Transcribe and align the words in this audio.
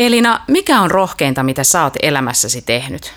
Elina, 0.00 0.40
mikä 0.48 0.80
on 0.80 0.90
rohkeinta, 0.90 1.42
mitä 1.42 1.64
sä 1.64 1.82
oot 1.82 1.94
elämässäsi 2.02 2.62
tehnyt? 2.62 3.14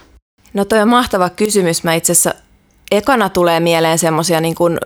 No 0.53 0.65
toi 0.65 0.81
on 0.81 0.87
mahtava 0.87 1.29
kysymys. 1.29 1.83
Mä 1.83 1.93
itse 1.93 2.11
asiassa 2.11 2.33
ekana 2.91 3.29
tulee 3.29 3.59
mieleen 3.59 3.99
semmoisia 3.99 4.41
niin 4.41 4.55
kuin 4.55 4.77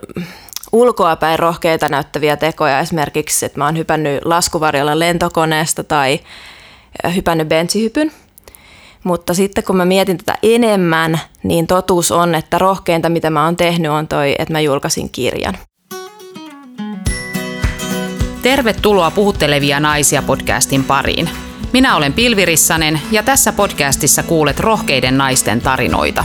ulkoapäin 0.72 1.38
rohkeita 1.38 1.88
näyttäviä 1.88 2.36
tekoja. 2.36 2.80
Esimerkiksi, 2.80 3.46
että 3.46 3.58
mä 3.58 3.64
oon 3.64 3.76
hypännyt 3.76 4.24
laskuvarjolla 4.24 4.98
lentokoneesta 4.98 5.84
tai 5.84 6.20
hypännyt 7.14 7.48
bensihypyn. 7.48 8.12
Mutta 9.04 9.34
sitten 9.34 9.64
kun 9.64 9.76
mä 9.76 9.84
mietin 9.84 10.18
tätä 10.18 10.34
enemmän, 10.42 11.20
niin 11.42 11.66
totuus 11.66 12.12
on, 12.12 12.34
että 12.34 12.58
rohkeinta 12.58 13.08
mitä 13.08 13.30
mä 13.30 13.44
oon 13.44 13.56
tehnyt 13.56 13.90
on 13.90 14.08
toi, 14.08 14.34
että 14.38 14.54
mä 14.54 14.60
julkaisin 14.60 15.10
kirjan. 15.10 15.58
Tervetuloa 18.42 19.10
Puhuttelevia 19.10 19.80
naisia 19.80 20.22
podcastin 20.22 20.84
pariin. 20.84 21.47
Minä 21.72 21.96
olen 21.96 22.12
Pilvi 22.12 22.44
Rissanen 22.44 23.00
ja 23.10 23.22
tässä 23.22 23.52
podcastissa 23.52 24.22
kuulet 24.22 24.60
rohkeiden 24.60 25.18
naisten 25.18 25.60
tarinoita. 25.60 26.24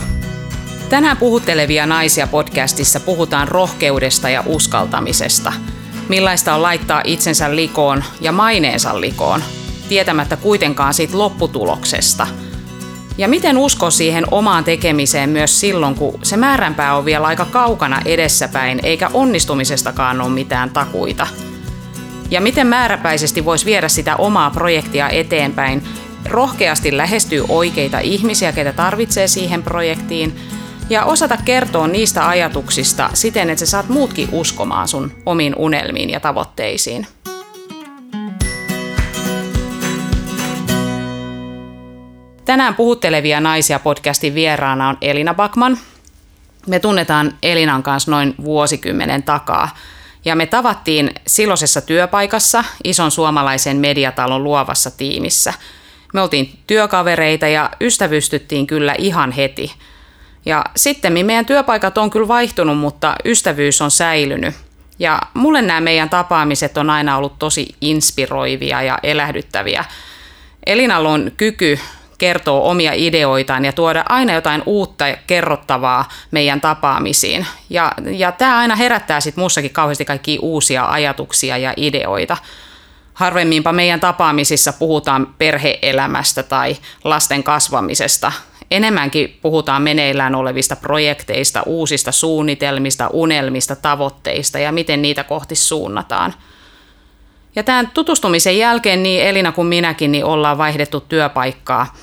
Tänään 0.88 1.16
Puhuttelevia 1.16 1.86
naisia 1.86 2.26
podcastissa 2.26 3.00
puhutaan 3.00 3.48
rohkeudesta 3.48 4.28
ja 4.28 4.42
uskaltamisesta. 4.46 5.52
Millaista 6.08 6.54
on 6.54 6.62
laittaa 6.62 7.02
itsensä 7.04 7.56
likoon 7.56 8.04
ja 8.20 8.32
maineensa 8.32 9.00
likoon, 9.00 9.42
tietämättä 9.88 10.36
kuitenkaan 10.36 10.94
siitä 10.94 11.18
lopputuloksesta. 11.18 12.26
Ja 13.18 13.28
miten 13.28 13.58
usko 13.58 13.90
siihen 13.90 14.24
omaan 14.30 14.64
tekemiseen 14.64 15.30
myös 15.30 15.60
silloin, 15.60 15.94
kun 15.94 16.18
se 16.22 16.36
määränpää 16.36 16.96
on 16.96 17.04
vielä 17.04 17.26
aika 17.26 17.44
kaukana 17.44 18.02
edessäpäin, 18.04 18.80
eikä 18.82 19.10
onnistumisestakaan 19.14 20.20
ole 20.20 20.30
mitään 20.30 20.70
takuita– 20.70 21.26
ja 22.34 22.40
miten 22.40 22.66
määräpäisesti 22.66 23.44
voisi 23.44 23.66
viedä 23.66 23.88
sitä 23.88 24.16
omaa 24.16 24.50
projektia 24.50 25.08
eteenpäin, 25.08 25.82
rohkeasti 26.24 26.96
lähestyy 26.96 27.44
oikeita 27.48 27.98
ihmisiä, 27.98 28.52
ketä 28.52 28.72
tarvitsee 28.72 29.28
siihen 29.28 29.62
projektiin, 29.62 30.36
ja 30.90 31.04
osata 31.04 31.36
kertoa 31.44 31.88
niistä 31.88 32.28
ajatuksista 32.28 33.10
siten, 33.14 33.50
että 33.50 33.60
sä 33.60 33.66
saat 33.66 33.88
muutkin 33.88 34.28
uskomaan 34.32 34.88
sun 34.88 35.12
omiin 35.26 35.54
unelmiin 35.56 36.10
ja 36.10 36.20
tavoitteisiin. 36.20 37.06
Tänään 42.44 42.74
puhuttelevia 42.74 43.40
naisia 43.40 43.78
podcastin 43.78 44.34
vieraana 44.34 44.88
on 44.88 44.98
Elina 45.00 45.34
Bakman. 45.34 45.78
Me 46.66 46.78
tunnetaan 46.78 47.34
Elinan 47.42 47.82
kanssa 47.82 48.10
noin 48.10 48.34
vuosikymmenen 48.44 49.22
takaa– 49.22 49.68
ja 50.24 50.36
me 50.36 50.46
tavattiin 50.46 51.10
silloisessa 51.26 51.80
työpaikassa 51.80 52.64
ison 52.84 53.10
suomalaisen 53.10 53.76
mediatalon 53.76 54.44
luovassa 54.44 54.90
tiimissä. 54.90 55.54
Me 56.14 56.20
oltiin 56.20 56.58
työkavereita 56.66 57.48
ja 57.48 57.70
ystävystyttiin 57.80 58.66
kyllä 58.66 58.94
ihan 58.98 59.32
heti. 59.32 59.72
Ja 60.46 60.64
sitten 60.76 61.26
meidän 61.26 61.46
työpaikat 61.46 61.98
on 61.98 62.10
kyllä 62.10 62.28
vaihtunut, 62.28 62.78
mutta 62.78 63.14
ystävyys 63.24 63.82
on 63.82 63.90
säilynyt. 63.90 64.54
Ja 64.98 65.18
mulle 65.34 65.62
nämä 65.62 65.80
meidän 65.80 66.10
tapaamiset 66.10 66.76
on 66.76 66.90
aina 66.90 67.16
ollut 67.16 67.38
tosi 67.38 67.74
inspiroivia 67.80 68.82
ja 68.82 68.98
elähdyttäviä. 69.02 69.84
Elinalla 70.66 71.08
on 71.08 71.32
kyky 71.36 71.78
kertoo 72.24 72.70
omia 72.70 72.92
ideoitaan 72.94 73.64
ja 73.64 73.72
tuoda 73.72 74.04
aina 74.08 74.32
jotain 74.32 74.62
uutta 74.66 75.04
kerrottavaa 75.26 76.08
meidän 76.30 76.60
tapaamisiin. 76.60 77.46
Ja, 77.70 77.92
ja 78.10 78.32
tämä 78.32 78.58
aina 78.58 78.76
herättää 78.76 79.20
sitten 79.20 79.42
muussakin 79.42 79.70
kauheasti 79.70 80.04
kaikkia 80.04 80.40
uusia 80.42 80.86
ajatuksia 80.86 81.58
ja 81.58 81.74
ideoita. 81.76 82.36
Harvemminpa 83.14 83.72
meidän 83.72 84.00
tapaamisissa 84.00 84.72
puhutaan 84.72 85.34
perheelämästä 85.38 86.42
tai 86.42 86.76
lasten 87.04 87.42
kasvamisesta. 87.42 88.32
Enemmänkin 88.70 89.38
puhutaan 89.42 89.82
meneillään 89.82 90.34
olevista 90.34 90.76
projekteista, 90.76 91.62
uusista 91.66 92.12
suunnitelmista, 92.12 93.08
unelmista, 93.12 93.76
tavoitteista 93.76 94.58
ja 94.58 94.72
miten 94.72 95.02
niitä 95.02 95.24
kohti 95.24 95.54
suunnataan. 95.54 96.34
Ja 97.56 97.62
tämän 97.62 97.90
tutustumisen 97.94 98.58
jälkeen 98.58 99.02
niin 99.02 99.22
Elina 99.22 99.52
kuin 99.52 99.66
minäkin 99.66 100.12
niin 100.12 100.24
ollaan 100.24 100.58
vaihdettu 100.58 101.00
työpaikkaa– 101.00 101.86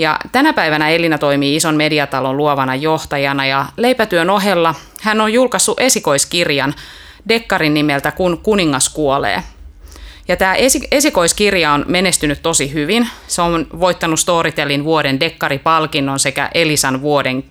ja 0.00 0.18
tänä 0.32 0.52
päivänä 0.52 0.88
Elina 0.88 1.18
toimii 1.18 1.56
ison 1.56 1.76
mediatalon 1.76 2.36
luovana 2.36 2.74
johtajana 2.74 3.46
ja 3.46 3.66
leipätyön 3.76 4.30
ohella 4.30 4.74
hän 5.00 5.20
on 5.20 5.32
julkaissut 5.32 5.80
esikoiskirjan 5.80 6.74
Dekkarin 7.28 7.74
nimeltä 7.74 8.10
Kun 8.10 8.38
kuningas 8.42 8.88
kuolee. 8.88 9.42
Ja 10.28 10.36
tämä 10.36 10.54
esi- 10.54 10.88
esikoiskirja 10.90 11.72
on 11.72 11.84
menestynyt 11.88 12.42
tosi 12.42 12.72
hyvin. 12.72 13.08
Se 13.26 13.42
on 13.42 13.66
voittanut 13.80 14.20
Storytelin 14.20 14.84
vuoden 14.84 15.20
Dekkari-palkinnon 15.20 16.18
sekä 16.18 16.50
Elisan 16.54 17.00
vuoden 17.00 17.44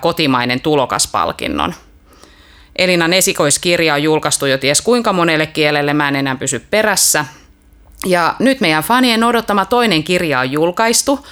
kotimainen 0.00 0.60
tulokaspalkinnon. 0.60 1.74
Elinan 2.76 3.12
esikoiskirja 3.12 3.94
on 3.94 4.02
julkaistu 4.02 4.46
jo 4.46 4.58
ties 4.58 4.80
kuinka 4.80 5.12
monelle 5.12 5.46
kielelle, 5.46 5.94
mä 5.94 6.08
en 6.08 6.16
enää 6.16 6.36
pysy 6.36 6.66
perässä. 6.70 7.24
Ja 8.06 8.34
nyt 8.38 8.60
meidän 8.60 8.82
fanien 8.82 9.24
odottama 9.24 9.64
toinen 9.64 10.04
kirja 10.04 10.40
on 10.40 10.52
julkaistu, 10.52 11.26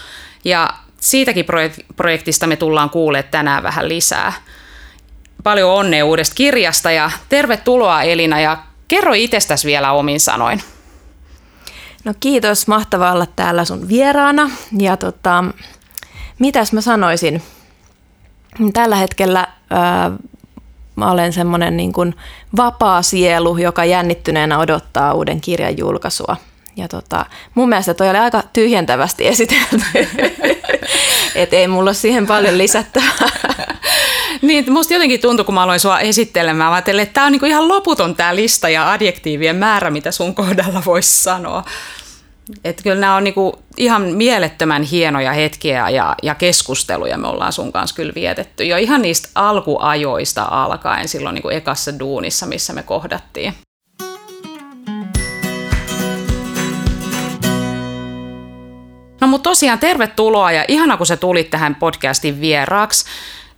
ja 0.45 0.71
siitäkin 1.01 1.47
projektista 1.97 2.47
me 2.47 2.56
tullaan 2.56 2.91
kuulemaan 2.91 3.31
tänään 3.31 3.62
vähän 3.62 3.89
lisää. 3.89 4.33
Paljon 5.43 5.71
onnea 5.71 6.05
uudesta 6.05 6.34
kirjasta 6.34 6.91
ja 6.91 7.11
tervetuloa 7.29 8.03
Elina 8.03 8.41
ja 8.41 8.59
kerro 8.89 9.12
itsestäsi 9.12 9.67
vielä 9.67 9.93
omin 9.93 10.21
sanoin. 10.21 10.62
No 12.05 12.15
kiitos, 12.21 12.67
mahtavaa 12.67 13.12
olla 13.12 13.27
täällä 13.27 13.65
sun 13.65 13.89
vieraana. 13.89 14.50
Ja 14.79 14.97
tota, 14.97 15.45
mitäs 16.39 16.73
mä 16.73 16.81
sanoisin? 16.81 17.43
Tällä 18.73 18.97
hetkellä 18.97 19.47
ää, 19.71 20.11
mä 20.97 21.11
olen 21.11 21.33
semmoinen 21.33 21.77
niin 21.77 21.93
vapaa 22.56 23.03
sielu, 23.03 23.56
joka 23.56 23.85
jännittyneenä 23.85 24.59
odottaa 24.59 25.15
uuden 25.15 25.41
kirjan 25.41 25.79
julkaisua 25.79 26.37
ja 26.78 26.89
tota, 26.89 27.27
mun 27.55 27.69
mielestä 27.69 27.94
toi 27.94 28.11
oli 28.11 28.19
aika 28.19 28.43
tyhjentävästi 28.53 29.28
esitelty. 29.28 29.84
että 31.34 31.56
ei 31.56 31.69
mulla 31.69 31.89
ole 31.89 31.94
siihen 31.94 32.27
paljon 32.27 32.59
lisättävää. 32.59 33.28
niin, 34.43 34.72
musta 34.72 34.94
jotenkin 34.94 35.21
tuntui, 35.21 35.44
kun 35.44 35.55
mä 35.55 35.62
aloin 35.62 35.81
sua 35.81 36.00
esittelemään, 36.00 36.71
mä 36.71 36.75
ajattelin, 36.75 37.03
että 37.03 37.15
tää 37.15 37.25
on 37.25 37.33
niinku 37.33 37.47
ihan 37.47 37.69
loputon 37.69 38.15
tää 38.15 38.37
lista 38.37 38.69
ja 38.69 38.93
adjektiivien 38.93 39.56
määrä, 39.56 39.91
mitä 39.91 40.11
sun 40.11 40.34
kohdalla 40.34 40.83
voisi 40.87 41.22
sanoa. 41.22 41.65
Että 42.65 42.83
kyllä 42.83 43.00
nämä 43.00 43.17
on 43.17 43.25
niinku 43.25 43.59
ihan 43.77 44.03
mielettömän 44.03 44.83
hienoja 44.83 45.33
hetkiä 45.33 45.91
ja, 45.91 46.15
ja 46.22 46.34
keskusteluja 46.34 47.19
me 47.19 47.28
ollaan 47.28 47.53
sun 47.53 47.72
kanssa 47.72 47.97
kyllä 47.97 48.12
vietetty. 48.15 48.65
Jo 48.65 48.77
ihan 48.77 49.03
niistä 49.03 49.28
alkuajoista 49.34 50.43
alkaen 50.50 51.09
silloin 51.09 51.34
niinku 51.34 51.49
ekassa 51.49 51.99
duunissa, 51.99 52.47
missä 52.47 52.72
me 52.72 52.83
kohdattiin. 52.83 53.55
Mutta 59.28 59.50
tosiaan 59.50 59.78
tervetuloa 59.78 60.53
ja 60.53 60.65
ihana 60.69 60.97
kun 60.97 61.06
sä 61.06 61.16
tulit 61.16 61.50
tähän 61.50 61.75
podcastin 61.75 62.41
vieraaksi. 62.41 63.05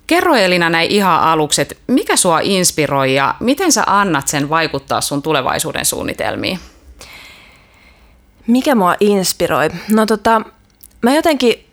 Kerro 0.07 0.35
Elina 0.35 0.71
näin 0.71 0.91
ihan 0.91 1.21
aluksi, 1.21 1.63
että 1.63 1.75
mikä 1.87 2.17
sua 2.17 2.41
inspiroi 2.43 3.15
ja 3.15 3.35
miten 3.41 3.73
sä 3.73 3.83
annat 3.87 4.29
sen 4.29 4.49
vaikuttaa 4.51 5.01
sun 5.01 5.23
tulevaisuuden 5.23 5.85
suunnitelmiin? 5.85 6.59
Mikä 8.47 8.75
mua 8.75 8.95
inspiroi? 9.01 9.71
No 9.91 10.07
tota, 10.07 10.43
mä 11.03 11.15
jotenkin 11.15 11.67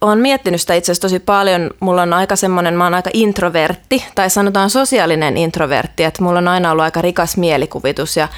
olen 0.00 0.18
miettinyt 0.18 0.60
sitä 0.60 0.74
itse 0.74 1.00
tosi 1.00 1.18
paljon. 1.18 1.70
Mulla 1.80 2.02
on 2.02 2.12
aika 2.12 2.36
semmoinen, 2.36 2.74
mä 2.74 2.84
oon 2.84 2.94
aika 2.94 3.10
introvertti, 3.12 4.04
tai 4.14 4.30
sanotaan 4.30 4.70
sosiaalinen 4.70 5.36
introvertti, 5.36 6.04
että 6.04 6.22
mulla 6.22 6.38
on 6.38 6.48
aina 6.48 6.70
ollut 6.70 6.84
aika 6.84 7.02
rikas 7.02 7.36
mielikuvitus 7.36 8.16
ja 8.16 8.28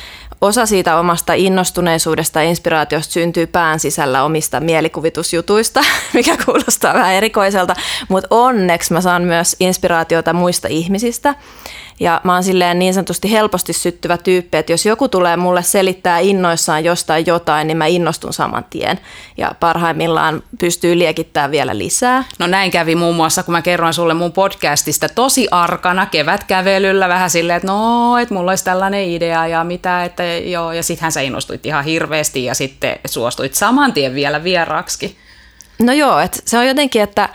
osa 0.41 0.67
siitä 0.67 0.99
omasta 0.99 1.35
innostuneisuudesta 1.35 2.43
ja 2.43 2.49
inspiraatiosta 2.49 3.13
syntyy 3.13 3.47
pään 3.47 3.81
sisällä 3.81 4.25
omista 4.25 4.61
mielikuvitusjutuista, 4.61 5.81
mikä 6.15 6.37
kuulostaa 6.45 6.95
vähän 6.95 7.15
erikoiselta, 7.15 7.77
mutta 8.09 8.29
onneksi 8.31 8.93
mä 8.93 9.01
saan 9.01 9.23
myös 9.23 9.57
inspiraatiota 9.61 10.33
muista 10.33 10.69
ihmisistä. 10.69 11.35
Ja 12.01 12.21
mä 12.25 12.35
oon 12.35 12.45
silleen 12.45 12.79
niin 12.79 12.95
sanotusti 12.95 13.33
helposti 13.33 13.73
syttyvä 13.73 14.17
tyyppi, 14.17 14.59
että 14.59 14.73
jos 14.73 14.87
joku 14.87 15.09
tulee 15.09 15.37
mulle 15.37 15.63
selittää 15.63 16.19
innoissaan 16.19 16.85
jostain 16.85 17.27
jotain, 17.27 17.67
niin 17.67 17.77
mä 17.77 17.87
innostun 17.87 18.33
saman 18.33 18.65
tien. 18.71 19.01
Ja 19.37 19.53
parhaimmillaan 19.61 20.43
pystyy 20.61 20.99
liekittämään 20.99 21.51
vielä 21.51 21.79
lisää. 21.79 22.25
No 22.39 22.47
näin 22.47 22.71
kävi 22.71 22.95
muun 22.95 23.17
muassa, 23.17 23.43
kun 23.43 23.53
mä 23.53 23.63
kerroin 23.63 23.95
sulle 23.95 24.15
mun 24.15 24.33
podcastista 24.33 25.09
tosi 25.09 25.49
arkana 25.51 26.07
kevätkävelyllä 26.07 27.09
vähän 27.09 27.31
silleen, 27.31 27.57
että 27.57 27.69
no, 27.69 28.19
että 28.19 28.35
mulla 28.35 28.53
olisi 28.53 28.65
tällainen 28.65 29.05
idea 29.05 29.47
ja 29.47 29.65
mitä, 29.65 30.05
että 30.05 30.25
joo. 30.25 30.73
Ja 30.73 30.83
sittenhän 30.83 31.13
sä 31.13 31.21
innostuit 31.21 31.67
ihan 31.67 31.85
hirveästi 31.85 32.45
ja 32.45 32.55
sitten 32.55 32.99
suostuit 33.07 33.55
saman 33.55 33.93
tien 33.93 34.15
vielä 34.15 34.45
vieraaksi. 34.45 35.19
No 35.83 35.93
joo, 35.93 36.19
että 36.19 36.39
se 36.45 36.59
on 36.59 36.69
jotenkin, 36.69 37.03
että, 37.03 37.29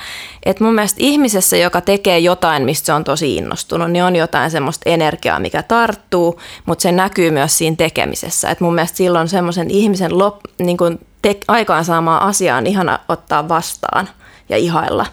että 0.45 0.63
mun 0.63 0.75
mielestä 0.75 0.97
ihmisessä, 1.03 1.57
joka 1.57 1.81
tekee 1.81 2.19
jotain, 2.19 2.63
mistä 2.63 2.85
se 2.85 2.93
on 2.93 3.03
tosi 3.03 3.35
innostunut, 3.35 3.91
niin 3.91 4.03
on 4.03 4.15
jotain 4.15 4.51
semmoista 4.51 4.89
energiaa, 4.89 5.39
mikä 5.39 5.63
tarttuu, 5.63 6.41
mutta 6.65 6.81
se 6.81 6.91
näkyy 6.91 7.31
myös 7.31 7.57
siinä 7.57 7.75
tekemisessä. 7.75 8.49
Että 8.49 8.63
mun 8.63 8.75
mielestä 8.75 8.97
silloin 8.97 9.27
semmoisen 9.27 9.71
ihmisen 9.71 10.17
lop, 10.17 10.39
niin 10.59 10.77
kuin 10.77 10.99
te- 11.21 11.39
aikaansaamaa 11.47 12.27
asiaa 12.27 12.57
on 12.57 12.67
ihana 12.67 12.99
ottaa 13.09 13.49
vastaan 13.49 14.09
ja 14.49 14.57
ihailla. 14.57 15.05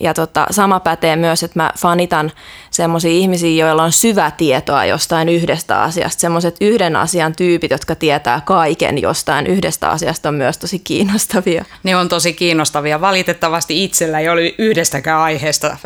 Ja 0.00 0.14
tota, 0.14 0.46
sama 0.50 0.80
pätee 0.80 1.16
myös, 1.16 1.42
että 1.42 1.58
mä 1.58 1.72
fanitan 1.78 2.32
semmoisia 2.80 3.10
ihmisiä, 3.10 3.66
joilla 3.66 3.82
on 3.82 3.92
syvä 3.92 4.30
tietoa 4.30 4.84
jostain 4.84 5.28
yhdestä 5.28 5.82
asiasta. 5.82 6.20
Semmoiset 6.20 6.56
yhden 6.60 6.96
asian 6.96 7.36
tyypit, 7.36 7.70
jotka 7.70 7.94
tietää 7.94 8.40
kaiken 8.44 8.98
jostain 8.98 9.46
yhdestä 9.46 9.90
asiasta 9.90 10.28
on 10.28 10.34
myös 10.34 10.58
tosi 10.58 10.78
kiinnostavia. 10.78 11.64
Ne 11.82 11.96
on 11.96 12.08
tosi 12.08 12.32
kiinnostavia. 12.32 13.00
Valitettavasti 13.00 13.84
itsellä 13.84 14.20
ei 14.20 14.28
ole 14.28 14.54
yhdestäkään 14.58 15.20
aiheesta 15.20 15.76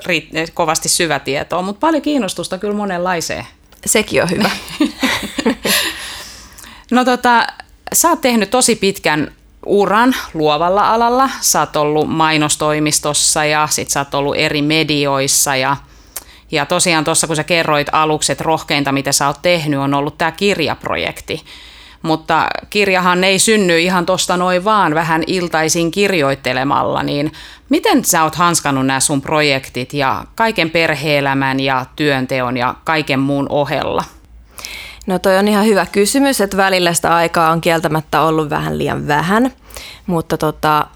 kovasti 0.54 0.88
syvätietoa, 0.88 1.62
mutta 1.62 1.80
paljon 1.80 2.02
kiinnostusta 2.02 2.58
kyllä 2.58 2.74
monenlaiseen. 2.74 3.46
Sekin 3.86 4.22
on 4.22 4.30
hyvä. 4.30 4.50
no 6.90 7.04
tota, 7.04 7.46
sä 7.92 8.08
oot 8.08 8.20
tehnyt 8.20 8.50
tosi 8.50 8.76
pitkän 8.76 9.32
uran 9.66 10.14
luovalla 10.34 10.94
alalla. 10.94 11.30
Sä 11.40 11.60
oot 11.60 11.76
ollut 11.76 12.08
mainostoimistossa 12.08 13.44
ja 13.44 13.68
sit 13.70 13.90
sä 13.90 14.00
oot 14.00 14.14
ollut 14.14 14.36
eri 14.36 14.62
medioissa 14.62 15.56
ja, 15.56 15.76
ja 16.50 16.66
tosiaan 16.66 17.04
tuossa 17.04 17.26
kun 17.26 17.36
sä 17.36 17.44
kerroit 17.44 17.88
aluksi, 17.92 18.32
että 18.32 18.44
rohkeinta 18.44 18.92
mitä 18.92 19.12
sä 19.12 19.26
oot 19.26 19.42
tehnyt 19.42 19.80
on 19.80 19.94
ollut 19.94 20.18
tämä 20.18 20.32
kirjaprojekti. 20.32 21.44
Mutta 22.02 22.46
kirjahan 22.70 23.24
ei 23.24 23.38
synny 23.38 23.80
ihan 23.80 24.06
tosta 24.06 24.36
noin 24.36 24.64
vaan 24.64 24.94
vähän 24.94 25.22
iltaisin 25.26 25.90
kirjoittelemalla, 25.90 27.02
niin 27.02 27.32
miten 27.68 28.04
sä 28.04 28.22
oot 28.22 28.34
hanskannut 28.34 28.86
nämä 28.86 29.00
sun 29.00 29.22
projektit 29.22 29.94
ja 29.94 30.24
kaiken 30.34 30.70
perheelämän 30.70 31.60
ja 31.60 31.86
työnteon 31.96 32.56
ja 32.56 32.74
kaiken 32.84 33.20
muun 33.20 33.46
ohella? 33.48 34.04
No 35.06 35.18
toi 35.18 35.38
on 35.38 35.48
ihan 35.48 35.66
hyvä 35.66 35.86
kysymys, 35.86 36.40
että 36.40 36.56
välillä 36.56 36.94
sitä 36.94 37.14
aikaa 37.14 37.50
on 37.50 37.60
kieltämättä 37.60 38.20
ollut 38.20 38.50
vähän 38.50 38.78
liian 38.78 39.06
vähän, 39.06 39.52
mutta 40.06 40.38
tota, 40.38 40.86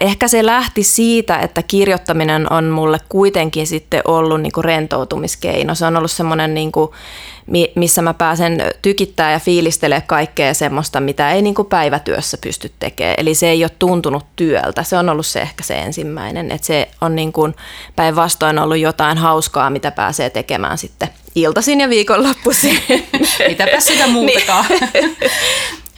ehkä 0.00 0.28
se 0.28 0.46
lähti 0.46 0.82
siitä, 0.82 1.38
että 1.38 1.62
kirjoittaminen 1.62 2.52
on 2.52 2.64
mulle 2.64 2.98
kuitenkin 3.08 3.66
sitten 3.66 4.02
ollut 4.04 4.40
niinku 4.40 4.62
rentoutumiskeino. 4.62 5.74
Se 5.74 5.86
on 5.86 5.96
ollut 5.96 6.10
semmoinen, 6.10 6.54
niinku, 6.54 6.94
missä 7.74 8.02
mä 8.02 8.14
pääsen 8.14 8.58
tykittää 8.82 9.32
ja 9.32 9.38
fiilistelee 9.38 10.00
kaikkea 10.00 10.54
semmoista, 10.54 11.00
mitä 11.00 11.32
ei 11.32 11.42
niinku 11.42 11.64
päivätyössä 11.64 12.38
pysty 12.40 12.72
tekemään. 12.78 13.14
Eli 13.18 13.34
se 13.34 13.48
ei 13.48 13.64
ole 13.64 13.70
tuntunut 13.78 14.24
työltä. 14.36 14.82
Se 14.82 14.98
on 14.98 15.08
ollut 15.08 15.26
se 15.26 15.40
ehkä 15.40 15.64
se 15.64 15.74
ensimmäinen, 15.74 16.50
että 16.50 16.66
se 16.66 16.88
on 17.00 17.16
niinku 17.16 17.50
päinvastoin 17.96 18.58
ollut 18.58 18.78
jotain 18.78 19.18
hauskaa, 19.18 19.70
mitä 19.70 19.90
pääsee 19.90 20.30
tekemään 20.30 20.78
sitten– 20.78 21.08
iltaisin 21.34 21.80
ja 21.80 21.88
viikonloppuisin. 21.88 22.80
Mitäpä 23.48 23.80
sitä 23.80 24.06
muutakaan. 24.16 24.64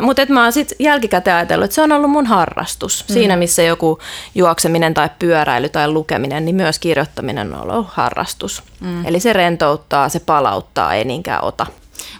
Mutta 0.02 0.22
mä 0.28 0.42
oon 0.42 0.52
sitten 0.52 0.76
jälkikäteen 0.78 1.36
ajatellut, 1.36 1.64
että 1.64 1.74
se 1.74 1.82
on 1.82 1.92
ollut 1.92 2.10
mun 2.10 2.26
harrastus. 2.26 3.04
Mm. 3.08 3.12
Siinä 3.12 3.36
missä 3.36 3.62
joku 3.62 3.98
juokseminen 4.34 4.94
tai 4.94 5.10
pyöräily 5.18 5.68
tai 5.68 5.90
lukeminen, 5.90 6.44
niin 6.44 6.56
myös 6.56 6.78
kirjoittaminen 6.78 7.54
on 7.54 7.62
ollut 7.62 7.86
harrastus. 7.90 8.62
Mm. 8.80 9.06
Eli 9.06 9.20
se 9.20 9.32
rentouttaa, 9.32 10.08
se 10.08 10.20
palauttaa, 10.20 10.94
ei 10.94 11.04
niinkään 11.04 11.44
ota. 11.44 11.66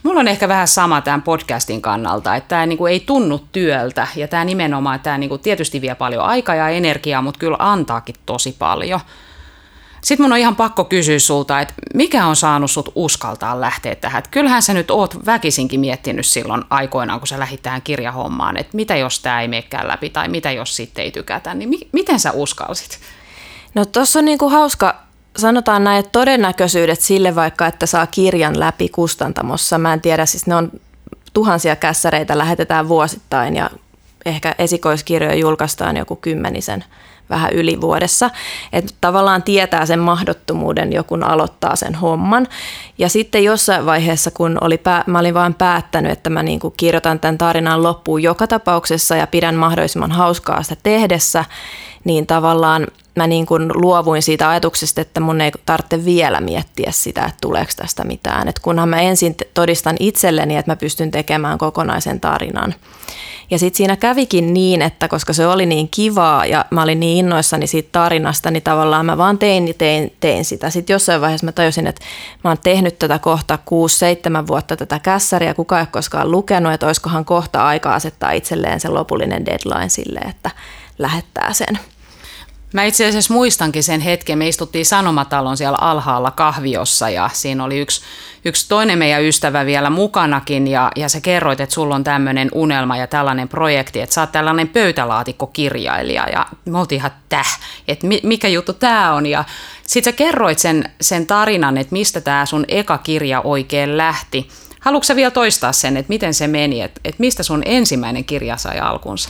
Mulla 0.02 0.20
on 0.20 0.28
ehkä 0.28 0.48
vähän 0.48 0.68
sama 0.68 1.00
tämän 1.00 1.22
podcastin 1.22 1.82
kannalta, 1.82 2.34
että 2.34 2.48
tämä 2.48 2.66
niinku 2.66 2.86
ei 2.86 3.00
tunnu 3.00 3.40
työltä 3.52 4.06
ja 4.16 4.28
tämä 4.28 4.44
nimenomaan, 4.44 5.00
tämä 5.00 5.18
niinku 5.18 5.38
tietysti 5.38 5.80
vie 5.80 5.94
paljon 5.94 6.24
aikaa 6.24 6.54
ja 6.54 6.68
energiaa, 6.68 7.22
mutta 7.22 7.38
kyllä 7.38 7.56
antaakin 7.58 8.14
tosi 8.26 8.56
paljon. 8.58 9.00
Sitten 10.06 10.24
mun 10.24 10.32
on 10.32 10.38
ihan 10.38 10.56
pakko 10.56 10.84
kysyä 10.84 11.18
sulta, 11.18 11.60
että 11.60 11.74
mikä 11.94 12.26
on 12.26 12.36
saanut 12.36 12.70
sut 12.70 12.92
uskaltaa 12.94 13.60
lähteä 13.60 13.94
tähän? 13.94 14.18
Että 14.18 14.30
kyllähän 14.30 14.62
sä 14.62 14.74
nyt 14.74 14.90
oot 14.90 15.26
väkisinkin 15.26 15.80
miettinyt 15.80 16.26
silloin 16.26 16.64
aikoinaan, 16.70 17.20
kun 17.20 17.26
sä 17.26 17.38
lähdit 17.38 17.62
tähän 17.62 17.82
kirjahommaan, 17.82 18.56
että 18.56 18.76
mitä 18.76 18.96
jos 18.96 19.20
tämä 19.20 19.40
ei 19.40 19.48
menekään 19.48 19.88
läpi 19.88 20.10
tai 20.10 20.28
mitä 20.28 20.52
jos 20.52 20.76
sitten 20.76 21.04
ei 21.04 21.10
tykätä, 21.10 21.54
niin 21.54 21.68
mi- 21.68 21.88
miten 21.92 22.20
sä 22.20 22.32
uskalsit? 22.32 22.98
No 23.74 23.84
tuossa 23.84 24.18
on 24.18 24.24
niinku 24.24 24.48
hauska, 24.48 25.02
sanotaan 25.36 25.84
näin, 25.84 25.98
että 26.00 26.12
todennäköisyydet 26.12 27.00
sille 27.00 27.34
vaikka, 27.34 27.66
että 27.66 27.86
saa 27.86 28.06
kirjan 28.06 28.60
läpi 28.60 28.88
kustantamossa, 28.88 29.78
mä 29.78 29.92
en 29.92 30.00
tiedä, 30.00 30.26
siis 30.26 30.46
ne 30.46 30.54
on 30.54 30.72
tuhansia 31.32 31.76
kässäreitä 31.76 32.38
lähetetään 32.38 32.88
vuosittain 32.88 33.56
ja 33.56 33.70
ehkä 34.26 34.54
esikoiskirjoja 34.58 35.34
julkaistaan 35.34 35.96
joku 35.96 36.16
kymmenisen 36.16 36.84
vähän 37.30 37.52
yli 37.52 37.80
vuodessa. 37.80 38.30
Että 38.72 38.92
tavallaan 39.00 39.42
tietää 39.42 39.86
sen 39.86 39.98
mahdottomuuden, 39.98 40.92
joku 40.92 41.18
aloittaa 41.22 41.76
sen 41.76 41.94
homman. 41.94 42.46
Ja 42.98 43.08
sitten 43.08 43.44
jossain 43.44 43.86
vaiheessa, 43.86 44.30
kun 44.30 44.58
oli 44.60 44.78
pää, 44.78 45.04
mä 45.06 45.18
olin 45.18 45.34
vain 45.34 45.54
päättänyt, 45.54 46.12
että 46.12 46.30
mä 46.30 46.42
niin 46.42 46.60
kirjoitan 46.76 47.20
tämän 47.20 47.38
tarinan 47.38 47.82
loppuun 47.82 48.22
joka 48.22 48.46
tapauksessa 48.46 49.16
ja 49.16 49.26
pidän 49.26 49.54
mahdollisimman 49.54 50.12
hauskaa 50.12 50.62
sitä 50.62 50.76
tehdessä, 50.82 51.44
niin 52.04 52.26
tavallaan 52.26 52.86
mä 53.16 53.26
niin 53.26 53.46
kuin 53.46 53.70
luovuin 53.74 54.22
siitä 54.22 54.48
ajatuksesta, 54.48 55.00
että 55.00 55.20
mun 55.20 55.40
ei 55.40 55.50
tarvitse 55.66 56.04
vielä 56.04 56.40
miettiä 56.40 56.90
sitä, 56.92 57.24
että 57.24 57.36
tuleeko 57.40 57.70
tästä 57.76 58.04
mitään. 58.04 58.48
Et 58.48 58.58
kunhan 58.58 58.88
mä 58.88 59.00
ensin 59.00 59.36
todistan 59.54 59.96
itselleni, 60.00 60.56
että 60.56 60.72
mä 60.72 60.76
pystyn 60.76 61.10
tekemään 61.10 61.58
kokonaisen 61.58 62.20
tarinan. 62.20 62.74
Ja 63.50 63.58
sitten 63.58 63.76
siinä 63.76 63.96
kävikin 63.96 64.54
niin, 64.54 64.82
että 64.82 65.08
koska 65.08 65.32
se 65.32 65.46
oli 65.46 65.66
niin 65.66 65.88
kivaa 65.88 66.46
ja 66.46 66.64
mä 66.70 66.82
olin 66.82 67.00
niin 67.00 67.18
innoissani 67.18 67.66
siitä 67.66 67.88
tarinasta, 67.92 68.50
niin 68.50 68.62
tavallaan 68.62 69.06
mä 69.06 69.18
vaan 69.18 69.38
tein, 69.38 69.74
tein, 69.78 70.12
tein 70.20 70.44
sitä. 70.44 70.70
Sitten 70.70 70.94
jossain 70.94 71.20
vaiheessa 71.20 71.46
mä 71.46 71.52
tajusin, 71.52 71.86
että 71.86 72.04
mä 72.44 72.50
oon 72.50 72.58
tehnyt 72.62 72.98
tätä 72.98 73.18
kohta 73.18 73.58
6-7 74.44 74.46
vuotta 74.46 74.76
tätä 74.76 74.98
kässäriä, 74.98 75.54
kukaan 75.54 75.80
ei 75.80 75.86
koskaan 75.86 76.30
lukenut, 76.30 76.72
että 76.72 76.86
olisikohan 76.86 77.24
kohta 77.24 77.66
aika 77.66 77.94
asettaa 77.94 78.32
itselleen 78.32 78.80
se 78.80 78.88
lopullinen 78.88 79.46
deadline 79.46 79.88
sille, 79.88 80.20
että 80.20 80.50
lähettää 80.98 81.52
sen. 81.52 81.78
Mä 82.76 82.84
itse 82.84 83.06
asiassa 83.06 83.34
muistankin 83.34 83.82
sen 83.82 84.00
hetken, 84.00 84.38
me 84.38 84.48
istuttiin 84.48 84.86
Sanomatalon 84.86 85.56
siellä 85.56 85.78
alhaalla 85.78 86.30
kahviossa 86.30 87.10
ja 87.10 87.30
siinä 87.32 87.64
oli 87.64 87.78
yksi, 87.78 88.00
yksi 88.44 88.68
toinen 88.68 88.98
meidän 88.98 89.24
ystävä 89.24 89.66
vielä 89.66 89.90
mukanakin 89.90 90.68
ja, 90.68 90.90
ja 90.96 91.08
sä 91.08 91.20
kerroit, 91.20 91.60
että 91.60 91.74
sulla 91.74 91.94
on 91.94 92.04
tämmöinen 92.04 92.48
unelma 92.54 92.96
ja 92.96 93.06
tällainen 93.06 93.48
projekti, 93.48 94.00
että 94.00 94.14
sä 94.14 94.20
oot 94.20 94.32
tällainen 94.32 94.68
pöytälaatikkokirjailija 94.68 96.28
ja 96.28 96.46
me 96.64 96.78
oltiin 96.78 96.98
ihan 96.98 97.10
täh, 97.28 97.58
että 97.88 98.06
mikä 98.22 98.48
juttu 98.48 98.72
tää 98.72 99.14
on 99.14 99.26
ja 99.26 99.44
sit 99.86 100.04
sä 100.04 100.12
kerroit 100.12 100.58
sen, 100.58 100.90
sen 101.00 101.26
tarinan, 101.26 101.78
että 101.78 101.92
mistä 101.92 102.20
tämä 102.20 102.46
sun 102.46 102.64
eka 102.68 102.98
kirja 102.98 103.40
oikein 103.40 103.98
lähti. 103.98 104.48
Haluatko 104.80 105.16
vielä 105.16 105.30
toistaa 105.30 105.72
sen, 105.72 105.96
että 105.96 106.10
miten 106.10 106.34
se 106.34 106.46
meni, 106.46 106.82
että, 106.82 107.00
että 107.04 107.20
mistä 107.20 107.42
sun 107.42 107.62
ensimmäinen 107.64 108.24
kirja 108.24 108.56
sai 108.56 108.80
alkunsa? 108.80 109.28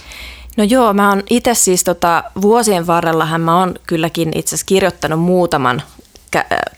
No 0.57 0.65
joo, 0.65 0.93
mä 0.93 1.09
oon 1.09 1.23
itse 1.31 1.55
siis 1.55 1.85
tota, 1.85 2.25
vuosien 2.43 2.87
varrellahan 2.87 3.41
mä 3.41 3.59
oon 3.59 3.75
kylläkin 3.87 4.29
itse 4.35 4.49
asiassa 4.49 4.67
kirjoittanut 4.67 5.21
muutaman 5.21 5.83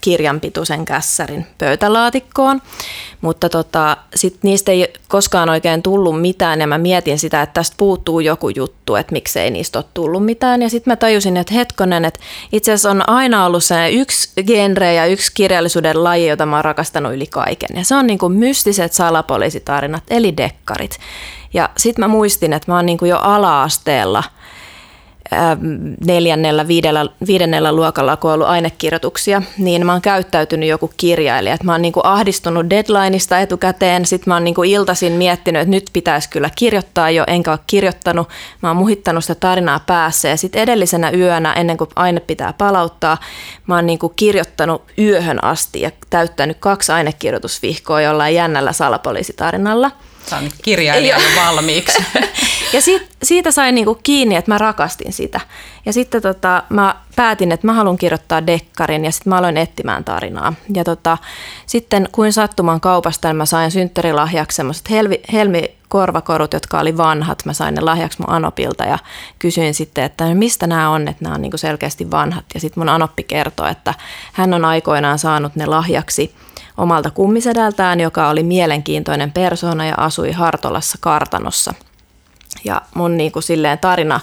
kirjanpituisen 0.01 0.85
kässärin 0.85 1.47
pöytälaatikkoon, 1.59 2.63
mutta 3.21 3.49
tota, 3.49 3.97
sit 4.15 4.39
niistä 4.43 4.73
ei 4.73 4.93
koskaan 5.09 5.49
oikein 5.49 5.83
tullut 5.83 6.21
mitään 6.21 6.61
ja 6.61 6.67
mä 6.67 6.79
mietin 6.79 7.19
sitä, 7.19 7.43
että 7.43 7.55
tästä 7.55 7.75
puuttuu 7.79 8.21
joku 8.21 8.49
juttu, 8.49 8.97
että 8.97 9.13
miksei 9.13 9.51
niistä 9.51 9.79
ole 9.79 9.85
tullut 9.95 10.25
mitään 10.25 10.63
ja 10.63 10.69
sitten 10.69 10.91
mä 10.91 10.97
tajusin, 10.97 11.37
että 11.37 11.55
hetkonen, 11.55 12.05
että 12.05 12.21
itse 12.53 12.73
asiassa 12.73 12.91
on 12.91 13.09
aina 13.09 13.47
ollut 13.47 13.65
se 13.65 13.91
yksi 13.91 14.31
genre 14.47 14.95
ja 14.95 15.07
yksi 15.07 15.33
kirjallisuuden 15.35 16.05
laji, 16.05 16.27
jota 16.27 16.47
mä 16.47 16.57
oon 16.57 16.65
rakastanut 16.65 17.15
yli 17.15 17.27
kaiken 17.27 17.77
ja 17.77 17.85
se 17.85 17.95
on 17.95 18.07
niin 18.07 18.19
kuin 18.19 18.33
mystiset 18.33 18.93
salapoliisitarinat 18.93 20.03
eli 20.11 20.37
dekkarit. 20.37 20.99
Ja 21.55 21.69
sitten 21.77 22.05
mä 22.05 22.09
muistin, 22.09 22.53
että 22.53 22.73
mä 22.73 22.77
oon 22.77 22.87
niin 22.87 22.99
kuin 22.99 23.09
jo 23.09 23.19
ala-asteella– 23.19 24.25
neljännellä, 26.07 26.69
viidellä, 26.69 27.07
viidennellä 27.27 27.73
luokalla, 27.73 28.17
kun 28.17 28.31
on 28.31 28.35
ollut 28.35 28.49
ainekirjoituksia, 28.49 29.43
niin 29.59 29.87
mä 29.87 29.93
oon 29.93 30.03
käyttäytynyt 30.03 30.69
joku 30.69 30.91
kirjailija. 30.97 31.55
Että 31.55 31.67
mä 31.67 31.73
oon 31.73 31.83
niinku 31.83 32.01
ahdistunut 32.05 32.71
deadlineista 32.71 33.41
etukäteen, 33.41 34.07
sitten 34.07 34.31
mä 34.31 34.35
oon 34.35 34.45
niinku 34.45 34.63
iltaisin 34.63 35.13
miettinyt, 35.13 35.63
että 35.63 35.71
nyt 35.71 35.91
pitäisi 35.93 36.31
kyllä 36.31 36.51
kirjoittaa 36.57 37.11
jo, 37.11 37.25
enkä 37.27 37.51
ole 37.51 37.59
kirjoittanut. 37.67 38.29
Mä 38.63 38.69
oon 38.69 38.77
muhittanut 38.77 39.25
sitä 39.25 39.35
tarinaa 39.35 39.81
päässä 39.87 40.29
ja 40.29 40.37
sitten 40.37 40.63
edellisenä 40.63 41.11
yönä, 41.11 41.53
ennen 41.53 41.77
kuin 41.77 41.91
aine 41.97 42.21
pitää 42.21 42.53
palauttaa, 42.53 43.17
mä 43.67 43.75
oon 43.75 43.87
niinku 43.87 44.09
kirjoittanut 44.09 44.83
yöhön 44.99 45.45
asti 45.45 45.81
ja 45.81 45.91
täyttänyt 46.11 46.57
kaksi 46.61 46.93
ainekirjoitusvihkoa 46.93 48.01
jollain 48.01 48.35
jännällä 48.35 48.73
salapoliisitarinalla– 48.73 49.91
Saan 50.29 50.51
kirjailija 50.63 51.17
jo 51.17 51.41
valmiiksi. 51.43 52.05
ja 52.75 52.81
sit, 52.81 53.09
siitä 53.23 53.51
sain 53.51 53.75
niinku 53.75 53.99
kiinni, 54.03 54.37
että 54.37 54.51
mä 54.51 54.59
rakastin 54.59 55.13
sitä. 55.13 55.41
Ja 55.87 55.93
sitten 55.93 56.23
tota, 56.23 56.63
mä 56.69 56.95
päätin, 57.17 57.53
että 57.53 57.67
mä 57.67 57.73
haluan 57.73 57.97
kirjoittaa 57.97 58.47
dekkarin 58.47 59.05
ja 59.05 59.13
sitten 59.13 59.31
mä 59.31 59.39
aloin 59.39 59.57
etsimään 59.57 60.05
tarinaa. 60.05 60.55
Ja 60.75 60.85
tota, 60.85 61.19
sitten 61.67 62.09
kuin 62.13 62.33
sattuman 62.33 62.81
kaupasta 62.81 63.29
niin 63.29 63.37
mä 63.37 63.47
sain 63.47 63.71
synttärilahjaksi 63.71 64.57
semmoiset 64.57 64.91
helmi, 64.91 65.21
helmikorvakorut, 65.33 66.53
jotka 66.53 66.81
oli 66.81 66.97
vanhat. 66.97 67.45
Mä 67.45 67.53
sain 67.53 67.75
ne 67.75 67.81
lahjaksi 67.81 68.21
mun 68.21 68.31
Anopilta 68.31 68.85
ja 68.85 68.99
kysyin 69.39 69.75
sitten, 69.75 70.05
että 70.05 70.25
no 70.25 70.35
mistä 70.35 70.67
nämä 70.67 70.91
on, 70.91 71.09
että 71.09 71.25
nämä 71.25 71.35
on 71.35 71.43
niinku 71.43 71.59
selkeästi 71.59 72.11
vanhat. 72.11 72.45
Ja 72.55 72.61
sitten 72.61 72.81
mun 72.81 72.89
Anoppi 72.89 73.23
kertoi, 73.23 73.71
että 73.71 73.95
hän 74.33 74.55
on 74.55 74.65
aikoinaan 74.65 75.19
saanut 75.19 75.57
ne 75.57 75.67
lahjaksi– 75.67 76.35
omalta 76.79 77.11
kummisedältään, 77.11 78.01
joka 78.01 78.29
oli 78.29 78.43
mielenkiintoinen 78.43 79.33
persona 79.33 79.87
ja 79.87 79.95
asui 79.97 80.33
Hartolassa 80.33 80.99
kartanossa. 81.01 81.75
Ja 82.65 82.83
mun 82.95 83.17
niin 83.17 83.33
kuin 83.33 83.43
silleen 83.43 83.79
tarina, 83.79 84.21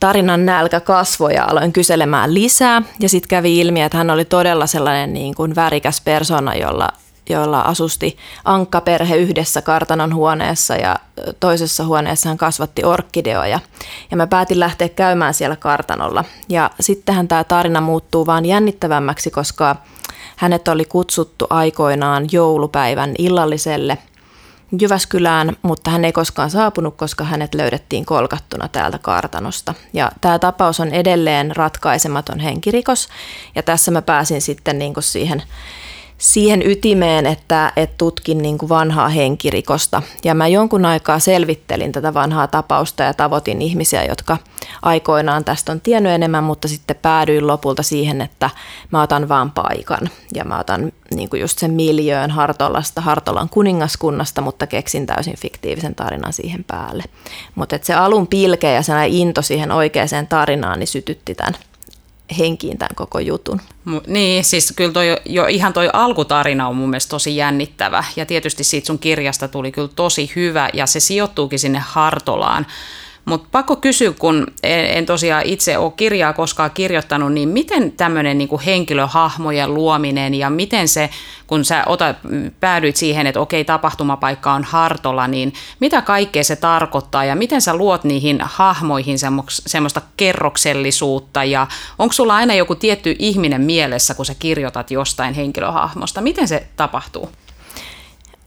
tarinan 0.00 0.46
nälkä 0.46 0.80
kasvoi 0.80 1.34
ja 1.34 1.44
aloin 1.44 1.72
kyselemään 1.72 2.34
lisää. 2.34 2.82
Ja 3.00 3.08
sitten 3.08 3.28
kävi 3.28 3.60
ilmi, 3.60 3.82
että 3.82 3.98
hän 3.98 4.10
oli 4.10 4.24
todella 4.24 4.66
sellainen 4.66 5.12
niin 5.12 5.34
kuin 5.34 5.54
värikäs 5.54 6.00
persona, 6.00 6.54
jolla, 6.54 6.88
jolla 7.30 7.60
asusti 7.60 8.16
ankkaperhe 8.44 9.16
yhdessä 9.16 9.62
kartanon 9.62 10.14
huoneessa 10.14 10.76
ja 10.76 10.96
toisessa 11.40 11.84
huoneessa 11.84 12.28
hän 12.28 12.38
kasvatti 12.38 12.84
orkideoja. 12.84 13.60
Ja 14.10 14.16
mä 14.16 14.26
päätin 14.26 14.60
lähteä 14.60 14.88
käymään 14.88 15.34
siellä 15.34 15.56
kartanolla. 15.56 16.24
Ja 16.48 16.70
sittenhän 16.80 17.28
tämä 17.28 17.44
tarina 17.44 17.80
muuttuu 17.80 18.26
vaan 18.26 18.46
jännittävämmäksi, 18.46 19.30
koska 19.30 19.76
hänet 20.36 20.68
oli 20.68 20.84
kutsuttu 20.84 21.46
aikoinaan 21.50 22.26
joulupäivän 22.32 23.14
illalliselle– 23.18 23.98
Jyväskylään, 24.80 25.56
mutta 25.62 25.90
hän 25.90 26.04
ei 26.04 26.12
koskaan 26.12 26.50
saapunut, 26.50 26.96
koska 26.96 27.24
hänet 27.24 27.54
löydettiin 27.54 28.04
kolkattuna 28.04 28.68
täältä 28.68 28.98
kartanosta. 28.98 29.74
Ja 29.92 30.12
tämä 30.20 30.38
tapaus 30.38 30.80
on 30.80 30.88
edelleen 30.88 31.56
ratkaisematon 31.56 32.40
henkirikos, 32.40 33.08
ja 33.54 33.62
tässä 33.62 33.90
mä 33.90 34.02
pääsin 34.02 34.40
sitten 34.40 34.78
niin 34.78 34.94
siihen 35.00 35.42
siihen 36.18 36.62
ytimeen, 36.70 37.26
että, 37.26 37.72
että 37.76 37.94
tutkin 37.98 38.38
niin 38.38 38.58
kuin 38.58 38.68
vanhaa 38.68 39.08
henkirikosta. 39.08 40.02
Ja 40.24 40.34
mä 40.34 40.48
jonkun 40.48 40.84
aikaa 40.84 41.18
selvittelin 41.18 41.92
tätä 41.92 42.14
vanhaa 42.14 42.46
tapausta 42.46 43.02
ja 43.02 43.14
tavoitin 43.14 43.62
ihmisiä, 43.62 44.04
jotka 44.04 44.38
aikoinaan 44.82 45.44
tästä 45.44 45.72
on 45.72 45.80
tiennyt 45.80 46.12
enemmän, 46.12 46.44
mutta 46.44 46.68
sitten 46.68 46.96
päädyin 47.02 47.46
lopulta 47.46 47.82
siihen, 47.82 48.20
että 48.20 48.50
mä 48.90 49.02
otan 49.02 49.28
vaan 49.28 49.50
paikan. 49.50 50.10
Ja 50.34 50.44
mä 50.44 50.58
otan 50.58 50.92
niin 51.14 51.28
kuin 51.30 51.40
just 51.40 51.58
sen 51.58 51.72
miljöön 51.72 52.30
Hartolasta, 52.30 53.00
Hartolan 53.00 53.48
kuningaskunnasta, 53.48 54.40
mutta 54.40 54.66
keksin 54.66 55.06
täysin 55.06 55.36
fiktiivisen 55.38 55.94
tarinan 55.94 56.32
siihen 56.32 56.64
päälle. 56.64 57.04
Mutta 57.54 57.78
se 57.82 57.94
alun 57.94 58.26
pilke 58.26 58.72
ja 58.72 58.82
se 58.82 58.92
into 59.06 59.42
siihen 59.42 59.72
oikeaan 59.72 60.26
tarinaan 60.28 60.78
niin 60.78 60.88
sytytti 60.88 61.34
tämän 61.34 61.54
henkiin 62.38 62.78
tämän 62.78 62.94
koko 62.94 63.18
jutun. 63.18 63.60
Niin, 64.06 64.44
siis 64.44 64.72
kyllä 64.76 64.92
toi, 64.92 65.06
jo 65.24 65.46
ihan 65.46 65.72
toi 65.72 65.90
alkutarina 65.92 66.68
on 66.68 66.76
mun 66.76 66.90
mielestä 66.90 67.10
tosi 67.10 67.36
jännittävä 67.36 68.04
ja 68.16 68.26
tietysti 68.26 68.64
siitä 68.64 68.86
sun 68.86 68.98
kirjasta 68.98 69.48
tuli 69.48 69.72
kyllä 69.72 69.88
tosi 69.96 70.32
hyvä 70.36 70.70
ja 70.72 70.86
se 70.86 71.00
sijoittuukin 71.00 71.58
sinne 71.58 71.78
Hartolaan. 71.78 72.66
Mutta 73.24 73.48
pakko 73.52 73.76
kysyä, 73.76 74.12
kun 74.18 74.46
en 74.62 75.06
tosiaan 75.06 75.42
itse 75.46 75.78
ole 75.78 75.92
kirjaa 75.96 76.32
koskaan 76.32 76.70
kirjoittanut, 76.70 77.32
niin 77.32 77.48
miten 77.48 77.92
tämmöinen 77.92 78.38
niin 78.38 78.60
henkilöhahmojen 78.66 79.74
luominen 79.74 80.34
ja 80.34 80.50
miten 80.50 80.88
se, 80.88 81.10
kun 81.46 81.64
sä 81.64 81.82
otat, 81.86 82.16
päädyit 82.60 82.96
siihen, 82.96 83.26
että 83.26 83.40
okei, 83.40 83.64
tapahtumapaikka 83.64 84.52
on 84.52 84.64
Hartola, 84.64 85.28
niin 85.28 85.52
mitä 85.80 86.02
kaikkea 86.02 86.44
se 86.44 86.56
tarkoittaa 86.56 87.24
ja 87.24 87.36
miten 87.36 87.60
sä 87.60 87.76
luot 87.76 88.04
niihin 88.04 88.38
hahmoihin 88.42 89.18
semmoista 89.66 90.02
kerroksellisuutta 90.16 91.44
ja 91.44 91.66
onko 91.98 92.12
sulla 92.12 92.36
aina 92.36 92.54
joku 92.54 92.74
tietty 92.74 93.16
ihminen 93.18 93.60
mielessä, 93.60 94.14
kun 94.14 94.26
sä 94.26 94.34
kirjoitat 94.38 94.90
jostain 94.90 95.34
henkilöhahmosta? 95.34 96.20
Miten 96.20 96.48
se 96.48 96.66
tapahtuu? 96.76 97.30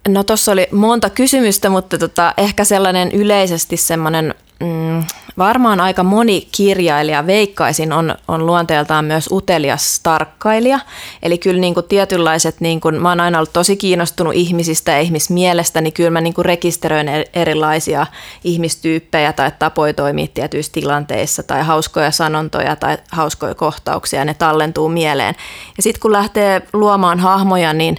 No 0.07 0.23
tuossa 0.23 0.51
oli 0.51 0.67
monta 0.71 1.09
kysymystä, 1.09 1.69
mutta 1.69 1.97
tota, 1.97 2.33
ehkä 2.37 2.63
sellainen 2.63 3.11
yleisesti 3.11 3.77
semmoinen 3.77 4.35
mm, 4.59 5.03
varmaan 5.37 5.79
aika 5.79 6.03
moni 6.03 6.47
kirjailija, 6.51 7.27
veikkaisin, 7.27 7.93
on, 7.93 8.15
on 8.27 8.45
luonteeltaan 8.45 9.05
myös 9.05 9.29
utelias 9.31 9.99
tarkkailija. 10.03 10.79
Eli 11.23 11.37
kyllä 11.37 11.61
niin 11.61 11.73
kuin 11.73 11.85
tietynlaiset, 11.85 12.61
niin 12.61 12.81
kuin, 12.81 13.01
mä 13.01 13.09
oon 13.09 13.19
aina 13.19 13.37
ollut 13.37 13.53
tosi 13.53 13.77
kiinnostunut 13.77 14.33
ihmisistä 14.33 14.91
ja 14.91 14.99
ihmismielestä, 14.99 15.81
niin 15.81 15.93
kyllä 15.93 16.09
mä 16.09 16.21
niin 16.21 16.33
kuin 16.33 16.45
rekisteröin 16.45 17.07
erilaisia 17.33 18.05
ihmistyyppejä 18.43 19.33
tai 19.33 19.51
tapoja 19.59 19.93
toimia 19.93 20.27
tietyissä 20.33 20.71
tilanteissa 20.71 21.43
tai 21.43 21.63
hauskoja 21.63 22.11
sanontoja 22.11 22.75
tai 22.75 22.97
hauskoja 23.11 23.55
kohtauksia, 23.55 24.25
ne 24.25 24.33
tallentuu 24.33 24.89
mieleen. 24.89 25.35
Ja 25.77 25.83
sitten 25.83 26.01
kun 26.01 26.11
lähtee 26.11 26.61
luomaan 26.73 27.19
hahmoja, 27.19 27.73
niin 27.73 27.97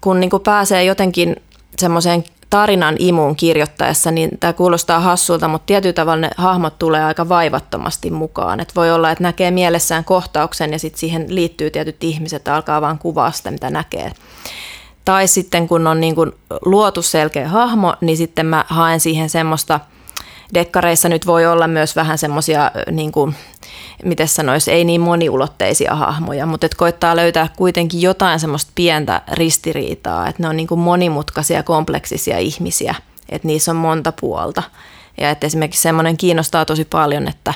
kun 0.00 0.20
niin 0.20 0.30
kuin 0.30 0.42
pääsee 0.42 0.84
jotenkin 0.84 1.36
semmoiseen 1.78 2.24
tarinan 2.50 2.96
imuun 2.98 3.36
kirjoittaessa, 3.36 4.10
niin 4.10 4.30
tämä 4.40 4.52
kuulostaa 4.52 5.00
hassulta, 5.00 5.48
mutta 5.48 5.66
tietyllä 5.66 5.92
tavalla 5.92 6.20
ne 6.20 6.30
hahmot 6.36 6.78
tulee 6.78 7.04
aika 7.04 7.28
vaivattomasti 7.28 8.10
mukaan. 8.10 8.60
Et 8.60 8.76
voi 8.76 8.90
olla, 8.90 9.10
että 9.10 9.24
näkee 9.24 9.50
mielessään 9.50 10.04
kohtauksen 10.04 10.72
ja 10.72 10.78
sitten 10.78 11.00
siihen 11.00 11.34
liittyy 11.34 11.70
tietyt 11.70 12.04
ihmiset, 12.04 12.48
alkaa 12.48 12.80
vaan 12.80 12.98
kuvaa 12.98 13.30
sitä, 13.30 13.50
mitä 13.50 13.70
näkee. 13.70 14.12
Tai 15.04 15.28
sitten 15.28 15.68
kun 15.68 15.86
on 15.86 16.00
niin 16.00 16.14
kuin 16.14 16.32
luotu 16.64 17.02
selkeä 17.02 17.48
hahmo, 17.48 17.94
niin 18.00 18.16
sitten 18.16 18.46
mä 18.46 18.64
haen 18.68 19.00
siihen 19.00 19.30
semmoista– 19.30 19.80
dekkareissa 20.54 21.08
nyt 21.08 21.26
voi 21.26 21.46
olla 21.46 21.68
myös 21.68 21.96
vähän 21.96 22.18
semmoisia, 22.18 22.70
niin 22.90 23.12
kuin, 23.12 23.34
miten 24.04 24.28
sanoisi, 24.28 24.72
ei 24.72 24.84
niin 24.84 25.00
moniulotteisia 25.00 25.94
hahmoja, 25.94 26.46
mutta 26.46 26.66
et 26.66 26.74
koittaa 26.74 27.16
löytää 27.16 27.48
kuitenkin 27.56 28.02
jotain 28.02 28.40
semmoista 28.40 28.72
pientä 28.74 29.22
ristiriitaa, 29.32 30.28
että 30.28 30.42
ne 30.42 30.48
on 30.48 30.56
niin 30.56 30.66
kuin 30.66 30.80
monimutkaisia, 30.80 31.62
kompleksisia 31.62 32.38
ihmisiä, 32.38 32.94
että 33.28 33.48
niissä 33.48 33.70
on 33.70 33.76
monta 33.76 34.12
puolta. 34.20 34.62
Ja 35.20 35.30
että 35.30 35.46
esimerkiksi 35.46 35.82
semmoinen 35.82 36.16
kiinnostaa 36.16 36.64
tosi 36.64 36.84
paljon, 36.84 37.28
että, 37.28 37.54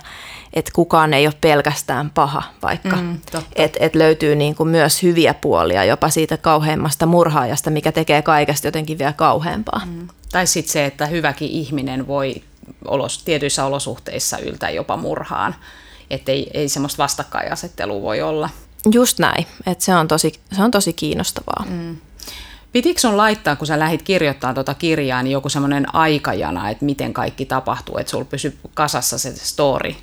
että 0.52 0.71
kukaan 0.75 1.14
ei 1.14 1.26
ole 1.26 1.35
pelkästään 1.40 2.11
paha, 2.11 2.43
vaikka 2.62 2.97
mm, 2.97 3.19
että 3.57 3.78
et 3.81 3.95
löytyy 3.95 4.37
niin 4.37 4.55
kuin 4.55 4.69
myös 4.69 5.02
hyviä 5.02 5.35
puolia 5.35 5.85
jopa 5.85 6.09
siitä 6.09 6.37
kauheimmasta 6.37 7.07
murhaajasta, 7.07 7.71
mikä 7.71 7.93
tekee 7.93 8.23
kaikesta 8.23 8.67
jotenkin 8.67 8.99
vielä 8.99 9.12
kauheampaa. 9.12 9.81
Mm. 9.87 10.09
Tai 10.33 10.47
sitten 10.47 10.73
se, 10.73 10.85
että 10.85 11.07
hyväkin 11.07 11.49
ihminen 11.49 12.07
voi 12.07 12.43
olos, 12.85 13.23
tietyissä 13.25 13.64
olosuhteissa 13.64 14.38
yltää 14.38 14.71
jopa 14.71 14.97
murhaan. 14.97 15.55
Että 16.10 16.32
ei, 16.32 16.50
ei 16.54 16.68
semmoista 16.68 17.02
vastakkainasettelua 17.02 18.02
voi 18.02 18.22
olla. 18.22 18.50
Just 18.92 19.18
näin, 19.18 19.46
että 19.66 19.84
se 19.84 19.94
on 19.94 20.08
tosi, 20.08 20.32
se 20.52 20.62
on 20.62 20.70
tosi 20.70 20.92
kiinnostavaa. 20.92 21.64
Mm. 21.70 21.96
Pitikö 22.72 23.00
sun 23.00 23.16
laittaa, 23.16 23.56
kun 23.56 23.66
sä 23.66 23.78
lähdit 23.78 24.02
kirjoittamaan 24.02 24.54
tuota 24.54 24.74
kirjaa, 24.74 25.22
niin 25.22 25.32
joku 25.32 25.48
semmoinen 25.48 25.94
aikajana, 25.94 26.70
että 26.70 26.84
miten 26.84 27.14
kaikki 27.14 27.44
tapahtuu, 27.46 27.98
että 27.98 28.10
sulla 28.10 28.24
pysyy 28.24 28.58
kasassa 28.74 29.18
se 29.18 29.36
story? 29.36 29.94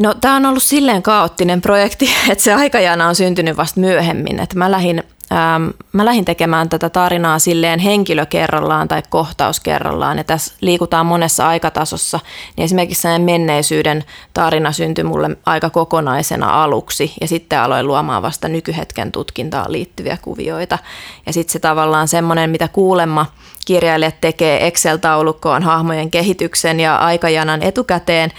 No 0.00 0.14
tämä 0.14 0.36
on 0.36 0.46
ollut 0.46 0.62
silleen 0.62 1.02
kaoottinen 1.02 1.60
projekti, 1.60 2.10
että 2.30 2.44
se 2.44 2.54
aikajana 2.54 3.08
on 3.08 3.14
syntynyt 3.14 3.56
vasta 3.56 3.80
myöhemmin. 3.80 4.40
Että 4.40 4.58
mä 4.58 4.70
lähdin 4.70 5.02
Ähm, 5.32 5.68
mä 5.92 6.04
lähdin 6.04 6.24
tekemään 6.24 6.68
tätä 6.68 6.90
tarinaa 6.90 7.38
silleen 7.38 7.80
henkilö 7.80 8.26
kerrallaan 8.26 8.88
tai 8.88 9.02
kohtaus 9.08 9.60
kerrallaan 9.60 10.18
ja 10.18 10.24
tässä 10.24 10.54
liikutaan 10.60 11.06
monessa 11.06 11.48
aikatasossa. 11.48 12.20
Niin 12.56 12.64
esimerkiksi 12.64 13.08
menneisyyden 13.18 14.04
tarina 14.34 14.72
syntyi 14.72 15.04
mulle 15.04 15.36
aika 15.46 15.70
kokonaisena 15.70 16.62
aluksi 16.62 17.12
ja 17.20 17.28
sitten 17.28 17.60
aloin 17.60 17.86
luomaan 17.86 18.22
vasta 18.22 18.48
nykyhetken 18.48 19.12
tutkintaan 19.12 19.72
liittyviä 19.72 20.18
kuvioita. 20.22 20.78
Ja 21.26 21.32
sitten 21.32 21.52
se 21.52 21.58
tavallaan 21.58 22.08
semmoinen, 22.08 22.50
mitä 22.50 22.68
kuulemma 22.68 23.26
kirjailijat 23.66 24.20
tekee 24.20 24.66
Excel-taulukkoon 24.66 25.62
hahmojen 25.62 26.10
kehityksen 26.10 26.80
ja 26.80 26.96
aikajanan 26.96 27.62
etukäteen, 27.62 28.30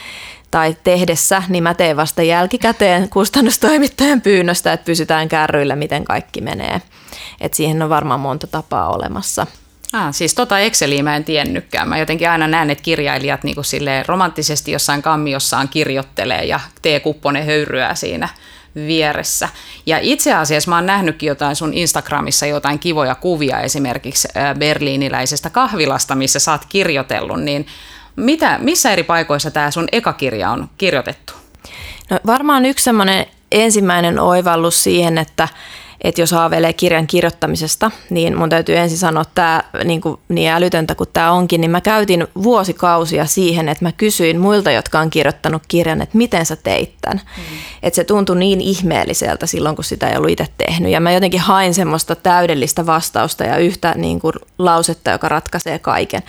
tai 0.55 0.77
tehdessä, 0.83 1.43
niin 1.49 1.63
mä 1.63 1.73
teen 1.73 1.97
vasta 1.97 2.21
jälkikäteen 2.21 3.09
kustannustoimittajan 3.09 4.21
pyynnöstä, 4.21 4.73
että 4.73 4.85
pysytään 4.85 5.29
kärryillä, 5.29 5.75
miten 5.75 6.05
kaikki 6.05 6.41
menee. 6.41 6.81
Et 7.41 7.53
siihen 7.53 7.81
on 7.81 7.89
varmaan 7.89 8.19
monta 8.19 8.47
tapaa 8.47 8.89
olemassa. 8.95 9.47
Ah, 9.93 10.13
siis 10.13 10.33
tota 10.33 10.59
Exceliä 10.59 11.03
mä 11.03 11.15
en 11.15 11.23
tiennytkään. 11.23 11.89
Mä 11.89 11.97
jotenkin 11.97 12.29
aina 12.29 12.47
näen, 12.47 12.69
että 12.69 12.81
kirjailijat 12.81 13.43
niin 13.43 13.55
kuin 13.55 13.65
romanttisesti 14.07 14.71
jossain 14.71 15.01
kammiossaan 15.01 15.69
kirjoittelee 15.69 16.45
ja 16.45 16.59
tee 16.81 16.99
kupponen 16.99 17.45
höyryä 17.45 17.95
siinä 17.95 18.29
vieressä. 18.75 19.49
Ja 19.85 19.99
itse 20.01 20.33
asiassa 20.33 20.69
mä 20.69 20.75
oon 20.75 20.85
nähnytkin 20.85 21.27
jotain 21.27 21.55
sun 21.55 21.73
Instagramissa 21.73 22.45
jotain 22.45 22.79
kivoja 22.79 23.15
kuvia 23.15 23.59
esimerkiksi 23.59 24.27
berliiniläisestä 24.59 25.49
kahvilasta, 25.49 26.15
missä 26.15 26.39
sä 26.39 26.51
oot 26.51 26.65
kirjoitellut, 26.69 27.43
niin 27.43 27.67
mitä, 28.15 28.57
missä 28.61 28.91
eri 28.91 29.03
paikoissa 29.03 29.51
tämä 29.51 29.71
sun 29.71 29.87
eka 29.91 30.13
kirja 30.13 30.49
on 30.51 30.69
kirjoitettu? 30.77 31.33
No 32.09 32.19
varmaan 32.25 32.65
yksi 32.65 32.83
semmoinen 32.83 33.25
ensimmäinen 33.51 34.19
oivallus 34.19 34.83
siihen, 34.83 35.17
että 35.17 35.47
että 36.03 36.21
jos 36.21 36.31
haaveilee 36.31 36.73
kirjan 36.73 37.07
kirjoittamisesta, 37.07 37.91
niin 38.09 38.37
mun 38.37 38.49
täytyy 38.49 38.77
ensin 38.77 38.97
sanoa, 38.97 39.21
että 39.21 39.35
tämä 39.35 39.63
niin, 39.83 40.01
kuin, 40.01 40.19
niin 40.29 40.51
älytöntä 40.51 40.95
kuin 40.95 41.09
tämä 41.13 41.31
onkin, 41.31 41.61
niin 41.61 41.71
mä 41.71 41.81
käytin 41.81 42.27
vuosikausia 42.43 43.25
siihen, 43.25 43.69
että 43.69 43.85
mä 43.85 43.91
kysyin 43.91 44.39
muilta, 44.39 44.71
jotka 44.71 44.99
on 44.99 45.09
kirjoittanut 45.09 45.63
kirjan, 45.67 46.01
että 46.01 46.17
miten 46.17 46.45
sä 46.45 46.55
teit 46.55 46.93
tämän. 47.01 47.21
Mm. 47.37 47.43
Että 47.83 47.95
se 47.95 48.03
tuntui 48.03 48.39
niin 48.39 48.61
ihmeelliseltä 48.61 49.45
silloin, 49.45 49.75
kun 49.75 49.83
sitä 49.83 50.09
ei 50.09 50.17
ollut 50.17 50.29
itse 50.29 50.47
tehnyt. 50.57 50.91
Ja 50.91 50.99
mä 50.99 51.11
jotenkin 51.11 51.39
hain 51.39 51.73
semmoista 51.73 52.15
täydellistä 52.15 52.85
vastausta 52.85 53.43
ja 53.43 53.57
yhtä 53.57 53.93
niin 53.97 54.19
kuin, 54.19 54.33
lausetta, 54.57 55.11
joka 55.11 55.29
ratkaisee 55.29 55.79
kaiken. 55.79 56.23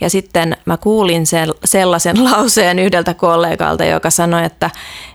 Ja 0.00 0.10
sitten 0.10 0.56
mä 0.64 0.76
kuulin 0.76 1.26
sen, 1.26 1.54
sellaisen 1.64 2.24
lauseen 2.30 2.78
yhdeltä 2.78 3.14
kollegalta, 3.14 3.84
joka 3.84 4.10
sanoi, 4.10 4.44
että, 4.44 4.70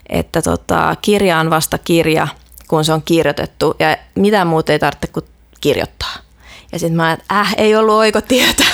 että 0.10 0.42
tota, 0.42 0.96
kirja 1.02 1.40
on 1.40 1.50
vasta 1.50 1.78
kirja– 1.78 2.28
kun 2.74 2.86
se 2.86 2.94
on 2.94 3.04
kirjoitettu 3.04 3.76
ja 3.80 3.98
mitä 4.16 4.46
muuta 4.46 4.72
ei 4.72 4.80
tarvitse 4.80 5.08
kuin 5.08 5.26
kirjoittaa. 5.62 6.14
Ja 6.72 6.80
sitten 6.80 6.96
mä 6.96 7.12
että 7.12 7.40
äh, 7.40 7.56
ei 7.58 7.76
ollut 7.76 7.96
oiko 7.96 8.22
tietää. 8.22 8.68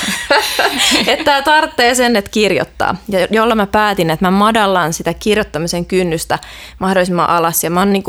että 1.08 1.24
tämä 1.24 1.42
tarvitsee 1.42 1.96
sen, 1.96 2.16
että 2.16 2.32
kirjoittaa. 2.32 2.96
Ja 3.10 3.28
jolla 3.32 3.56
mä 3.56 3.68
päätin, 3.68 4.10
että 4.10 4.26
mä 4.26 4.32
madallan 4.32 4.94
sitä 4.94 5.14
kirjoittamisen 5.14 5.86
kynnystä 5.86 6.40
mahdollisimman 6.80 7.30
alas. 7.30 7.64
Ja 7.64 7.70
mä 7.70 7.80
oon 7.80 7.94
niin 7.94 8.04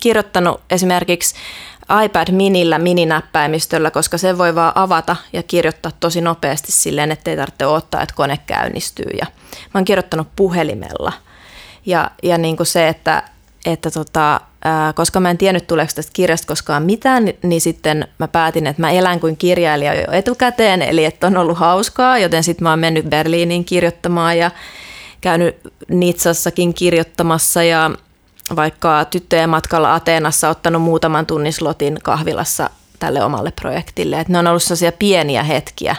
kirjoittanut 0.00 0.60
esimerkiksi 0.70 1.34
iPad 2.04 2.32
minillä 2.32 2.78
mininäppäimistöllä, 2.78 3.90
koska 3.90 4.18
se 4.18 4.38
voi 4.38 4.54
vaan 4.54 4.72
avata 4.74 5.16
ja 5.32 5.42
kirjoittaa 5.42 5.92
tosi 6.00 6.20
nopeasti 6.20 6.72
silleen, 6.72 7.12
ettei 7.12 7.36
tarvitse 7.36 7.66
odottaa, 7.66 8.02
että 8.02 8.14
kone 8.14 8.38
käynnistyy. 8.46 9.10
Ja 9.20 9.26
mä 9.74 9.78
oon 9.78 9.84
kirjoittanut 9.84 10.28
puhelimella. 10.36 11.12
Ja, 11.86 12.10
ja 12.22 12.38
niin 12.38 12.56
se, 12.62 12.88
että, 12.88 13.22
että 13.64 13.90
tota, 13.90 14.40
ää, 14.64 14.92
koska 14.92 15.20
mä 15.20 15.30
en 15.30 15.38
tiennyt 15.38 15.66
tuleeko 15.66 15.92
tästä 15.94 16.12
kirjasta 16.12 16.46
koskaan 16.46 16.82
mitään, 16.82 17.24
niin, 17.24 17.38
niin 17.42 17.60
sitten 17.60 18.08
mä 18.18 18.28
päätin, 18.28 18.66
että 18.66 18.82
mä 18.82 18.90
elän 18.90 19.20
kuin 19.20 19.36
kirjailija 19.36 19.94
jo 19.94 20.12
etukäteen, 20.12 20.82
eli 20.82 21.04
että 21.04 21.26
on 21.26 21.36
ollut 21.36 21.58
hauskaa, 21.58 22.18
joten 22.18 22.44
sitten 22.44 22.62
mä 22.62 22.70
oon 22.70 22.78
mennyt 22.78 23.10
Berliiniin 23.10 23.64
kirjoittamaan 23.64 24.38
ja 24.38 24.50
käynyt 25.20 25.56
Nitsassakin 25.88 26.74
kirjoittamassa 26.74 27.62
ja 27.62 27.90
vaikka 28.56 29.04
tyttöjen 29.04 29.50
matkalla 29.50 29.94
Ateenassa 29.94 30.48
ottanut 30.48 30.82
muutaman 30.82 31.26
tunnin 31.26 31.52
slotin 31.52 31.98
kahvilassa 32.02 32.70
tälle 32.98 33.24
omalle 33.24 33.52
projektille. 33.60 34.20
Et 34.20 34.28
ne 34.28 34.38
on 34.38 34.46
ollut 34.46 34.62
sellaisia 34.62 34.92
pieniä 34.92 35.42
hetkiä, 35.42 35.96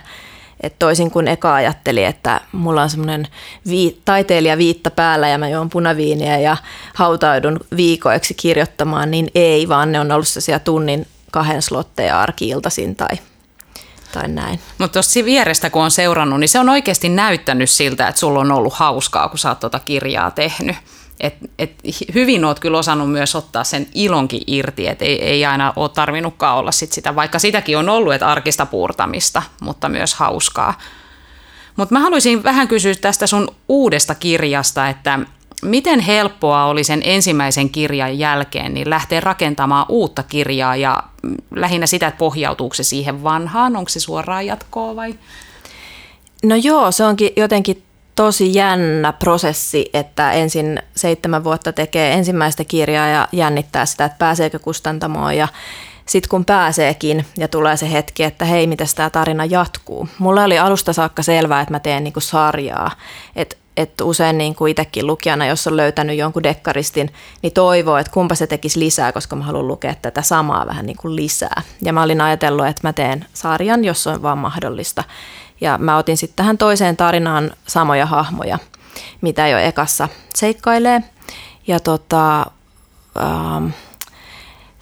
että 0.64 0.80
toisin 0.80 1.12
kuin 1.12 1.28
eka 1.28 1.56
ajatteli, 1.56 2.04
että 2.04 2.42
mulla 2.52 2.82
on 2.82 2.90
semmoinen 2.90 3.28
vii- 3.70 4.02
taiteilija 4.06 4.58
viitta 4.58 4.92
päällä 4.92 5.28
ja 5.28 5.38
mä 5.38 5.50
juon 5.50 5.70
punaviiniä 5.70 6.40
ja 6.40 6.58
hautaudun 6.94 7.60
viikoiksi 7.76 8.34
kirjoittamaan, 8.34 9.12
niin 9.12 9.32
ei, 9.36 9.70
vaan 9.70 9.92
ne 9.92 10.00
on 10.00 10.12
ollut 10.12 10.28
sellaisia 10.28 10.60
tunnin 10.60 11.08
kahden 11.32 11.62
slotteja 11.62 12.22
arkiiltaisin 12.22 12.96
tai, 12.96 13.18
tai 14.12 14.28
näin. 14.28 14.60
Mutta 14.78 14.94
tuossa 14.94 15.26
vierestä 15.26 15.70
kun 15.70 15.84
on 15.84 15.92
seurannut, 15.92 16.40
niin 16.40 16.50
se 16.50 16.60
on 16.60 16.70
oikeasti 16.70 17.10
näyttänyt 17.10 17.70
siltä, 17.70 18.08
että 18.08 18.20
sulla 18.20 18.40
on 18.40 18.52
ollut 18.52 18.74
hauskaa, 18.74 19.30
kun 19.30 19.40
sä 19.40 19.50
oot 19.50 19.60
tuota 19.60 19.80
kirjaa 19.80 20.32
tehnyt. 20.32 20.76
Et, 21.24 21.36
et 21.60 21.72
hyvin 22.14 22.46
oot 22.46 22.60
kyllä 22.60 22.78
osannut 22.78 23.12
myös 23.12 23.36
ottaa 23.36 23.64
sen 23.64 23.88
ilonkin 23.94 24.42
irti, 24.48 24.88
että 24.88 25.06
ei, 25.06 25.24
ei 25.24 25.46
aina 25.46 25.74
ole 25.76 25.90
tarvinnutkaan 25.90 26.58
olla 26.58 26.72
sit 26.72 26.92
sitä, 26.92 27.16
vaikka 27.16 27.40
sitäkin 27.40 27.78
on 27.78 27.90
ollut, 27.90 28.14
että 28.14 28.28
arkista 28.28 28.66
puurtamista, 28.66 29.44
mutta 29.62 29.90
myös 29.90 30.14
hauskaa. 30.14 30.78
Mutta 31.76 31.96
mä 31.96 32.00
haluaisin 32.00 32.44
vähän 32.44 32.68
kysyä 32.68 32.96
tästä 32.96 33.28
sun 33.28 33.48
uudesta 33.70 34.16
kirjasta, 34.16 34.90
että 34.90 35.20
miten 35.62 36.00
helppoa 36.00 36.66
oli 36.66 36.84
sen 36.84 37.02
ensimmäisen 37.06 37.70
kirjan 37.70 38.20
jälkeen 38.20 38.74
niin 38.74 38.90
lähteä 38.90 39.20
rakentamaan 39.20 39.86
uutta 39.90 40.24
kirjaa 40.24 40.76
ja 40.76 41.04
lähinnä 41.56 41.88
sitä, 41.88 42.08
että 42.08 42.18
pohjautuuko 42.18 42.76
se 42.76 42.84
siihen 42.84 43.24
vanhaan, 43.24 43.76
onko 43.76 43.90
se 43.90 44.00
suoraan 44.00 44.46
jatkoa 44.46 44.96
vai? 44.96 45.16
No 46.44 46.56
joo, 46.56 46.92
se 46.92 47.04
onkin 47.04 47.30
jotenkin 47.36 47.84
tosi 48.16 48.54
jännä 48.54 49.14
prosessi, 49.14 49.90
että 49.94 50.32
ensin 50.32 50.82
seitsemän 50.96 51.44
vuotta 51.44 51.74
tekee 51.74 52.14
ensimmäistä 52.14 52.64
kirjaa 52.64 53.08
ja 53.08 53.28
jännittää 53.32 53.86
sitä, 53.86 54.06
että 54.06 54.18
pääseekö 54.18 54.60
kustantamoon 54.60 55.38
ja 55.38 55.48
sitten 56.06 56.30
kun 56.30 56.46
pääseekin 56.46 57.26
ja 57.38 57.48
tulee 57.48 57.78
se 57.78 57.92
hetki, 57.92 58.24
että 58.24 58.46
hei, 58.46 58.68
miten 58.68 58.88
tämä 58.96 59.10
tarina 59.10 59.46
jatkuu. 59.46 60.08
Mulla 60.20 60.44
oli 60.44 60.60
alusta 60.60 60.94
saakka 60.94 61.24
selvää, 61.24 61.62
että 61.62 61.74
mä 61.74 61.80
teen 61.80 62.04
niinku 62.04 62.20
sarjaa. 62.20 62.92
Että 63.36 63.56
et 63.78 64.02
usein 64.02 64.38
niin 64.38 64.56
kuin 64.56 64.72
itsekin 64.72 65.08
lukijana, 65.08 65.46
jos 65.46 65.68
on 65.68 65.78
löytänyt 65.78 66.18
jonkun 66.18 66.44
dekkaristin, 66.44 67.14
niin 67.42 67.54
toivoo, 67.54 67.98
että 67.98 68.12
kumpa 68.12 68.36
se 68.36 68.48
tekisi 68.48 68.80
lisää, 68.80 69.12
koska 69.12 69.36
mä 69.36 69.44
haluan 69.44 69.68
lukea 69.68 69.96
tätä 70.02 70.22
samaa 70.22 70.68
vähän 70.68 70.86
niin 70.86 70.98
kuin 70.98 71.16
lisää. 71.16 71.62
Ja 71.82 71.94
mä 71.94 72.04
olin 72.04 72.22
ajatellut, 72.22 72.68
että 72.68 72.88
mä 72.88 72.94
teen 72.94 73.26
sarjan, 73.34 73.86
jos 73.86 74.08
on 74.08 74.22
vaan 74.22 74.38
mahdollista. 74.38 75.04
Ja 75.64 75.78
mä 75.78 75.98
otin 75.98 76.18
sitten 76.18 76.36
tähän 76.36 76.58
toiseen 76.58 76.98
tarinaan 76.98 77.52
samoja 77.68 78.06
hahmoja, 78.06 78.60
mitä 79.22 79.48
jo 79.48 79.58
ekassa 79.58 80.10
seikkailee. 80.36 81.04
Ja 81.68 81.80
tota, 81.80 82.46
ähm, 83.22 83.68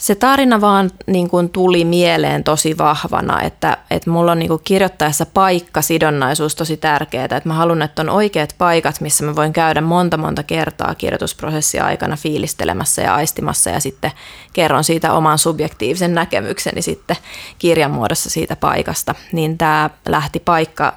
se 0.02 0.16
tarina 0.16 0.62
vaan 0.62 0.92
niin 1.08 1.30
kuin 1.30 1.50
tuli 1.50 1.86
mieleen 1.86 2.44
tosi 2.44 2.78
vahvana, 2.78 3.42
että, 3.42 3.78
että 3.92 4.10
mulla 4.10 4.32
on 4.32 4.40
niin 4.40 4.50
kuin 4.50 4.62
kirjoittaessa 4.64 5.26
paikkasidonnaisuus 5.26 6.56
tosi 6.56 6.78
tärkeää, 6.78 7.26
että 7.26 7.42
mä 7.44 7.54
haluan, 7.54 7.82
että 7.82 8.02
on 8.02 8.10
oikeat 8.10 8.56
paikat, 8.58 9.02
missä 9.02 9.26
mä 9.26 9.36
voin 9.36 9.54
käydä 9.54 9.82
monta 9.82 10.18
monta 10.18 10.44
kertaa 10.44 10.96
kirjoitusprosessia 10.96 11.86
aikana 11.86 12.16
fiilistelemässä 12.16 13.02
ja 13.02 13.16
aistimassa 13.16 13.70
ja 13.70 13.80
sitten 13.80 14.12
kerron 14.54 14.84
siitä 14.84 15.14
oman 15.14 15.38
subjektiivisen 15.38 16.14
näkemykseni 16.14 16.82
sitten 16.82 17.18
kirjan 17.60 17.92
muodossa 17.92 18.30
siitä 18.30 18.56
paikasta. 18.56 19.16
Niin 19.32 19.58
tämä 19.58 19.90
lähti 20.08 20.40
paikka, 20.40 20.94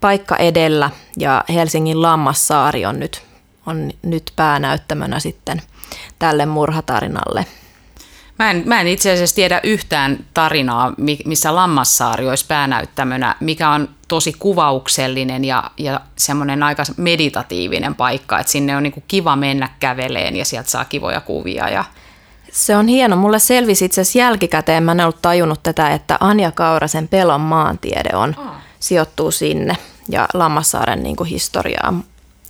paikka 0.00 0.36
edellä 0.36 0.90
ja 1.18 1.44
Helsingin 1.48 2.02
Lammassaari 2.02 2.86
on 2.86 3.00
nyt, 3.00 3.22
on 3.66 3.90
nyt 4.02 4.32
päänäyttämönä 4.36 5.20
sitten 5.20 5.62
tälle 6.18 6.46
murhatarinalle– 6.46 7.46
Mä 8.42 8.50
en, 8.50 8.62
mä 8.66 8.80
en 8.80 8.86
itse 8.86 9.12
asiassa 9.12 9.36
tiedä 9.36 9.60
yhtään 9.62 10.18
tarinaa, 10.34 10.92
missä 11.24 11.54
Lammassaari 11.54 12.28
olisi 12.28 12.46
päänäyttämönä, 12.46 13.36
mikä 13.40 13.70
on 13.70 13.88
tosi 14.08 14.32
kuvauksellinen 14.38 15.44
ja, 15.44 15.70
ja 15.78 16.00
semmoinen 16.16 16.62
aika 16.62 16.82
meditatiivinen 16.96 17.94
paikka, 17.94 18.38
että 18.38 18.52
sinne 18.52 18.76
on 18.76 18.82
niin 18.82 19.04
kiva 19.08 19.36
mennä 19.36 19.68
käveleen 19.80 20.36
ja 20.36 20.44
sieltä 20.44 20.70
saa 20.70 20.84
kivoja 20.84 21.20
kuvia. 21.20 21.68
Ja... 21.68 21.84
Se 22.52 22.76
on 22.76 22.88
hieno. 22.88 23.16
Mulle 23.16 23.38
selvisi 23.38 23.84
itse 23.84 24.00
asiassa 24.00 24.18
jälkikäteen, 24.18 24.82
mä 24.82 24.92
en 24.92 25.00
ollut 25.00 25.22
tajunnut 25.22 25.62
tätä, 25.62 25.90
että 25.90 26.16
Anja 26.20 26.50
Kaurasen 26.50 27.08
Pelon 27.08 27.40
maantiede 27.40 28.16
on, 28.16 28.34
oh. 28.38 28.46
sijoittuu 28.80 29.30
sinne 29.30 29.76
ja 30.08 30.28
Lammassaaren 30.34 31.02
niin 31.02 31.16
kuin 31.16 31.28
historiaa 31.28 31.94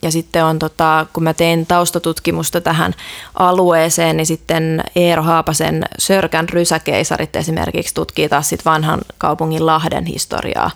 ja 0.03 0.11
sitten 0.11 0.45
on, 0.45 0.59
tota, 0.59 1.07
kun 1.13 1.23
mä 1.23 1.35
tein 1.35 1.67
taustatutkimusta 1.67 2.61
tähän 2.61 2.95
alueeseen, 3.35 4.17
niin 4.17 4.27
sitten 4.27 4.85
Eero 4.97 5.23
Haapasen 5.23 5.85
Sörkän 5.99 6.49
rysäkeisarit 6.49 7.37
esimerkiksi 7.37 7.95
tutkii 7.95 8.29
taas 8.29 8.49
sit 8.49 8.65
vanhan 8.65 9.01
kaupungin 9.19 9.67
Lahden 9.67 10.07
historiaa. 10.07 10.71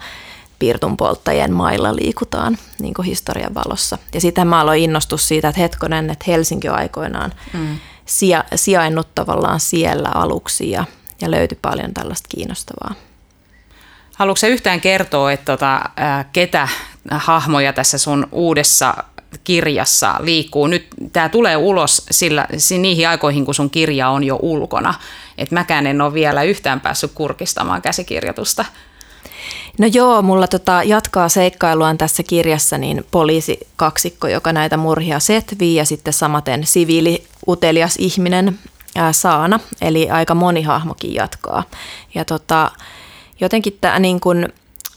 Piirtunpolttajien 0.58 1.52
mailla 1.52 1.96
liikutaan 1.96 2.58
niin 2.80 2.94
kuin 2.94 3.06
historian 3.06 3.54
valossa. 3.54 3.98
Ja 4.14 4.20
sitten 4.20 4.46
mä 4.46 4.60
aloin 4.60 4.82
innostua 4.82 5.18
siitä, 5.18 5.48
että 5.48 5.60
hetkonen, 5.60 6.10
että 6.10 6.24
Helsinki 6.28 6.68
on 6.68 6.78
aikoinaan 6.78 7.32
mm. 7.52 7.78
sija, 8.06 8.44
sijainnut 8.54 9.14
tavallaan 9.14 9.60
siellä 9.60 10.08
aluksi 10.14 10.70
ja, 10.70 10.84
ja 11.20 11.30
löytyi 11.30 11.58
paljon 11.62 11.94
tällaista 11.94 12.28
kiinnostavaa. 12.28 12.94
Haluatko 14.16 14.46
yhtään 14.46 14.80
kertoa, 14.80 15.32
että 15.32 15.52
tota, 15.52 15.80
ketä 16.32 16.68
hahmoja 17.10 17.72
tässä 17.72 17.98
sun 17.98 18.26
uudessa 18.32 18.94
kirjassa 19.44 20.14
liikkuu. 20.20 20.66
Nyt 20.66 20.86
tämä 21.12 21.28
tulee 21.28 21.56
ulos 21.56 22.06
sillä, 22.10 22.46
niihin 22.78 23.08
aikoihin, 23.08 23.44
kun 23.44 23.54
sun 23.54 23.70
kirja 23.70 24.08
on 24.08 24.24
jo 24.24 24.38
ulkona. 24.42 24.94
Että 25.38 25.54
mäkään 25.54 25.86
en 25.86 26.00
ole 26.00 26.14
vielä 26.14 26.42
yhtään 26.42 26.80
päässyt 26.80 27.12
kurkistamaan 27.14 27.82
käsikirjoitusta. 27.82 28.64
No 29.78 29.86
joo, 29.92 30.22
mulla 30.22 30.46
tota 30.46 30.82
jatkaa 30.82 31.28
seikkailuaan 31.28 31.98
tässä 31.98 32.22
kirjassa 32.22 32.78
niin 32.78 33.04
poliisikaksikko, 33.10 34.28
joka 34.28 34.52
näitä 34.52 34.76
murhia 34.76 35.20
setvii 35.20 35.74
ja 35.74 35.84
sitten 35.84 36.12
samaten 36.12 36.66
siviili 36.66 37.24
utelias 37.48 37.96
ihminen 37.98 38.58
ää, 38.96 39.12
Saana, 39.12 39.60
eli 39.80 40.10
aika 40.10 40.34
moni 40.34 40.62
hahmokin 40.62 41.14
jatkaa. 41.14 41.62
Ja 42.14 42.24
tota, 42.24 42.70
jotenkin 43.40 43.78
tämä 43.80 43.98
niin 43.98 44.20
kuin, 44.20 44.48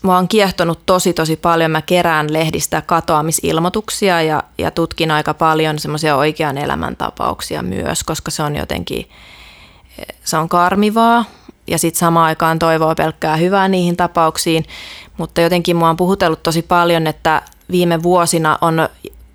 Mua 0.01 0.17
on 0.17 0.27
kiehtonut 0.27 0.85
tosi 0.85 1.13
tosi 1.13 1.35
paljon. 1.35 1.71
Mä 1.71 1.81
kerään 1.81 2.33
lehdistä 2.33 2.81
katoamisilmoituksia 2.81 4.21
ja, 4.21 4.43
ja 4.57 4.71
tutkin 4.71 5.11
aika 5.11 5.33
paljon 5.33 5.79
semmoisia 5.79 6.15
oikean 6.15 6.57
elämän 6.57 6.95
tapauksia 6.95 7.61
myös, 7.63 8.03
koska 8.03 8.31
se 8.31 8.43
on 8.43 8.55
jotenkin, 8.55 9.09
se 10.23 10.37
on 10.37 10.49
karmivaa 10.49 11.25
ja 11.67 11.77
sitten 11.77 11.99
samaan 11.99 12.25
aikaan 12.25 12.59
toivoo 12.59 12.95
pelkkää 12.95 13.35
hyvää 13.35 13.67
niihin 13.67 13.97
tapauksiin. 13.97 14.65
Mutta 15.17 15.41
jotenkin 15.41 15.75
mua 15.75 15.89
on 15.89 15.97
puhutellut 15.97 16.43
tosi 16.43 16.61
paljon, 16.61 17.07
että 17.07 17.41
viime 17.71 18.03
vuosina 18.03 18.57
on 18.61 18.89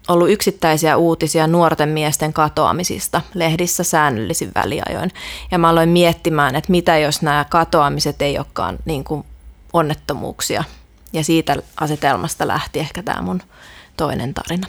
ollut 0.09 0.31
yksittäisiä 0.31 0.97
uutisia 0.97 1.47
nuorten 1.47 1.89
miesten 1.89 2.33
katoamisista 2.33 3.21
lehdissä 3.35 3.85
säännöllisin 3.85 4.53
väliajoin. 4.55 5.11
Ja 5.51 5.59
mä 5.59 5.69
aloin 5.69 5.89
miettimään, 5.89 6.57
että 6.57 6.71
mitä 6.71 6.99
jos 6.99 7.23
nämä 7.23 7.47
katoamiset 7.51 8.23
ei 8.23 8.39
olekaan 8.39 8.79
niin 8.85 9.05
kuin 9.05 9.25
onnettomuuksia. 9.75 10.65
Ja 11.13 11.25
siitä 11.25 11.57
asetelmasta 11.81 12.49
lähti 12.49 12.79
ehkä 12.79 13.03
tämä 13.03 13.23
mun 13.23 13.43
toinen 13.97 14.35
tarina. 14.35 14.67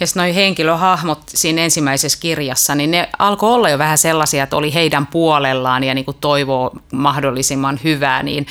Ja 0.00 0.06
noin 0.14 0.34
henkilöhahmot 0.34 1.22
siinä 1.28 1.62
ensimmäisessä 1.62 2.18
kirjassa, 2.20 2.74
niin 2.74 2.90
ne 2.90 3.08
alkoi 3.18 3.54
olla 3.54 3.68
jo 3.68 3.78
vähän 3.78 3.98
sellaisia, 3.98 4.44
että 4.44 4.56
oli 4.56 4.74
heidän 4.74 5.06
puolellaan 5.06 5.84
ja 5.84 5.94
niin 5.94 6.04
kuin 6.04 6.16
toivoo 6.20 6.70
mahdollisimman 6.92 7.80
hyvää, 7.84 8.22
niin 8.22 8.46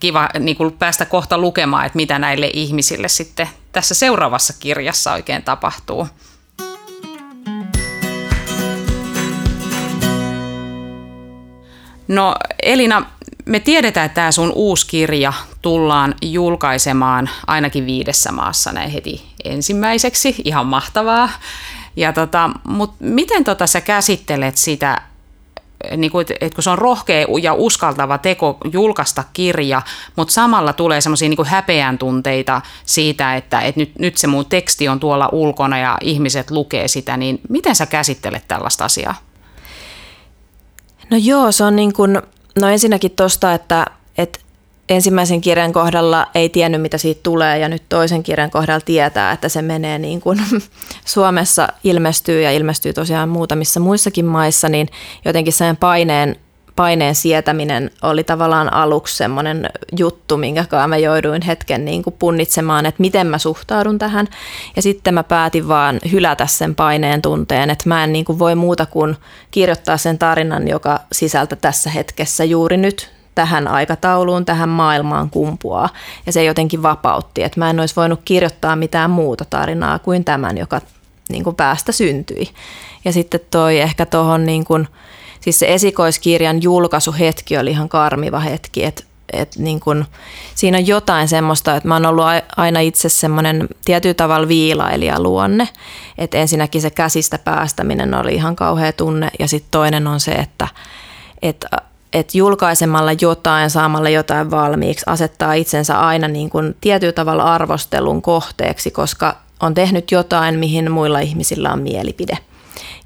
kiva 0.00 0.28
niin 0.38 0.56
kuin 0.56 0.72
päästä 0.72 1.04
kohta 1.04 1.38
lukemaan, 1.38 1.86
että 1.86 1.96
mitä 1.96 2.18
näille 2.18 2.50
ihmisille 2.52 3.08
sitten 3.08 3.48
tässä 3.72 3.94
seuraavassa 3.94 4.54
kirjassa 4.60 5.12
oikein 5.12 5.42
tapahtuu. 5.42 6.08
No 12.08 12.34
Elina, 12.62 13.06
me 13.46 13.60
tiedetään, 13.60 14.06
että 14.06 14.14
tämä 14.14 14.32
sun 14.32 14.52
uusi 14.54 14.86
kirja 14.86 15.32
tullaan 15.62 16.14
julkaisemaan 16.22 17.30
ainakin 17.46 17.86
viidessä 17.86 18.32
maassa 18.32 18.72
näin 18.72 18.90
heti 18.90 19.22
ensimmäiseksi. 19.44 20.36
Ihan 20.44 20.66
mahtavaa. 20.66 21.30
Ja 21.96 22.12
tota, 22.12 22.50
Mutta 22.64 22.96
miten 23.00 23.44
tota 23.44 23.66
sä 23.66 23.80
käsittelet 23.80 24.56
sitä, 24.56 25.02
niin 25.96 26.10
kuin, 26.10 26.26
että 26.40 26.54
kun 26.54 26.62
se 26.62 26.70
on 26.70 26.78
rohkea 26.78 27.26
ja 27.42 27.54
uskaltava 27.54 28.18
teko 28.18 28.58
julkaista 28.72 29.24
kirja, 29.32 29.82
mutta 30.16 30.34
samalla 30.34 30.72
tulee 30.72 31.00
semmoisia 31.00 31.28
niin 31.28 31.46
häpeän 31.46 31.98
tunteita 31.98 32.60
siitä, 32.86 33.36
että, 33.36 33.60
että 33.60 33.80
nyt, 33.80 33.98
nyt 33.98 34.16
se 34.16 34.26
mun 34.26 34.46
teksti 34.46 34.88
on 34.88 35.00
tuolla 35.00 35.28
ulkona 35.32 35.78
ja 35.78 35.98
ihmiset 36.00 36.50
lukee 36.50 36.88
sitä, 36.88 37.16
niin 37.16 37.40
miten 37.48 37.76
sä 37.76 37.86
käsittelet 37.86 38.48
tällaista 38.48 38.84
asiaa? 38.84 39.14
No 41.10 41.16
joo, 41.16 41.52
se 41.52 41.64
on 41.64 41.76
niin 41.76 41.92
kuin, 41.92 42.22
no 42.60 42.68
ensinnäkin 42.68 43.10
tosta, 43.10 43.54
että, 43.54 43.86
että 44.18 44.38
ensimmäisen 44.88 45.40
kirjan 45.40 45.72
kohdalla 45.72 46.26
ei 46.34 46.48
tiennyt, 46.48 46.82
mitä 46.82 46.98
siitä 46.98 47.20
tulee, 47.22 47.58
ja 47.58 47.68
nyt 47.68 47.82
toisen 47.88 48.22
kirjan 48.22 48.50
kohdalla 48.50 48.80
tietää, 48.80 49.32
että 49.32 49.48
se 49.48 49.62
menee 49.62 49.98
niin 49.98 50.20
kuin 50.20 50.40
Suomessa 51.04 51.68
ilmestyy 51.84 52.42
ja 52.42 52.52
ilmestyy 52.52 52.92
tosiaan 52.92 53.28
muutamissa 53.28 53.80
muissakin 53.80 54.24
maissa, 54.24 54.68
niin 54.68 54.88
jotenkin 55.24 55.52
sen 55.52 55.76
paineen, 55.76 56.36
paineen 56.76 57.14
sietäminen 57.14 57.90
oli 58.02 58.24
tavallaan 58.24 58.72
aluksi 58.72 59.16
semmoinen 59.16 59.70
juttu, 59.98 60.36
minkä 60.36 60.64
mä 60.88 60.96
jouduin 60.96 61.42
hetken 61.42 61.84
niin 61.84 62.02
kuin 62.02 62.16
punnitsemaan, 62.18 62.86
että 62.86 63.00
miten 63.00 63.26
mä 63.26 63.38
suhtaudun 63.38 63.98
tähän. 63.98 64.26
Ja 64.76 64.82
sitten 64.82 65.14
mä 65.14 65.22
päätin 65.22 65.68
vaan 65.68 66.00
hylätä 66.12 66.46
sen 66.46 66.74
paineen 66.74 67.22
tunteen, 67.22 67.70
että 67.70 67.88
mä 67.88 68.04
en 68.04 68.12
niin 68.12 68.24
kuin 68.24 68.38
voi 68.38 68.54
muuta 68.54 68.86
kuin 68.86 69.16
kirjoittaa 69.50 69.96
sen 69.96 70.18
tarinan, 70.18 70.68
joka 70.68 71.00
sisältä 71.12 71.56
tässä 71.56 71.90
hetkessä 71.90 72.44
juuri 72.44 72.76
nyt 72.76 73.16
tähän 73.34 73.68
aikatauluun, 73.68 74.44
tähän 74.44 74.68
maailmaan 74.68 75.30
kumpuaa. 75.30 75.88
Ja 76.26 76.32
se 76.32 76.44
jotenkin 76.44 76.82
vapautti, 76.82 77.42
että 77.42 77.60
mä 77.60 77.70
en 77.70 77.80
olisi 77.80 77.96
voinut 77.96 78.20
kirjoittaa 78.24 78.76
mitään 78.76 79.10
muuta 79.10 79.44
tarinaa 79.44 79.98
kuin 79.98 80.24
tämän, 80.24 80.58
joka 80.58 80.80
niin 81.28 81.44
kuin 81.44 81.56
päästä 81.56 81.92
syntyi. 81.92 82.48
Ja 83.04 83.12
sitten 83.12 83.40
toi 83.50 83.80
ehkä 83.80 84.06
tuohon, 84.06 84.46
niin 84.46 84.64
kuin, 84.64 84.88
siis 85.46 85.58
se 85.58 85.74
esikoiskirjan 85.74 86.62
julkaisuhetki 86.62 87.58
oli 87.58 87.70
ihan 87.70 87.88
karmiva 87.88 88.40
hetki, 88.40 88.84
että 88.84 89.02
et 89.32 89.56
niin 89.58 89.80
kun, 89.80 90.04
siinä 90.54 90.78
on 90.78 90.86
jotain 90.86 91.28
semmoista, 91.28 91.76
että 91.76 91.88
mä 91.88 91.94
oon 91.94 92.06
ollut 92.06 92.24
aina 92.56 92.80
itse 92.80 93.08
semmoinen 93.08 93.68
tietyllä 93.84 94.14
tavalla 94.14 94.48
viilailija 94.48 95.20
luonne. 95.20 95.68
Että 96.18 96.38
ensinnäkin 96.38 96.82
se 96.82 96.90
käsistä 96.90 97.38
päästäminen 97.38 98.14
oli 98.14 98.34
ihan 98.34 98.56
kauhea 98.56 98.92
tunne 98.92 99.28
ja 99.38 99.48
sitten 99.48 99.70
toinen 99.70 100.06
on 100.06 100.20
se, 100.20 100.32
että, 100.32 100.68
että 101.42 101.68
että 102.12 102.38
julkaisemalla 102.38 103.12
jotain, 103.20 103.70
saamalla 103.70 104.08
jotain 104.08 104.50
valmiiksi, 104.50 105.04
asettaa 105.06 105.52
itsensä 105.54 106.00
aina 106.00 106.28
niin 106.28 106.50
kuin 106.50 106.76
tietyllä 106.80 107.12
tavalla 107.12 107.42
arvostelun 107.42 108.22
kohteeksi, 108.22 108.90
koska 108.90 109.36
on 109.60 109.74
tehnyt 109.74 110.10
jotain, 110.10 110.58
mihin 110.58 110.90
muilla 110.90 111.18
ihmisillä 111.18 111.72
on 111.72 111.82
mielipide. 111.82 112.38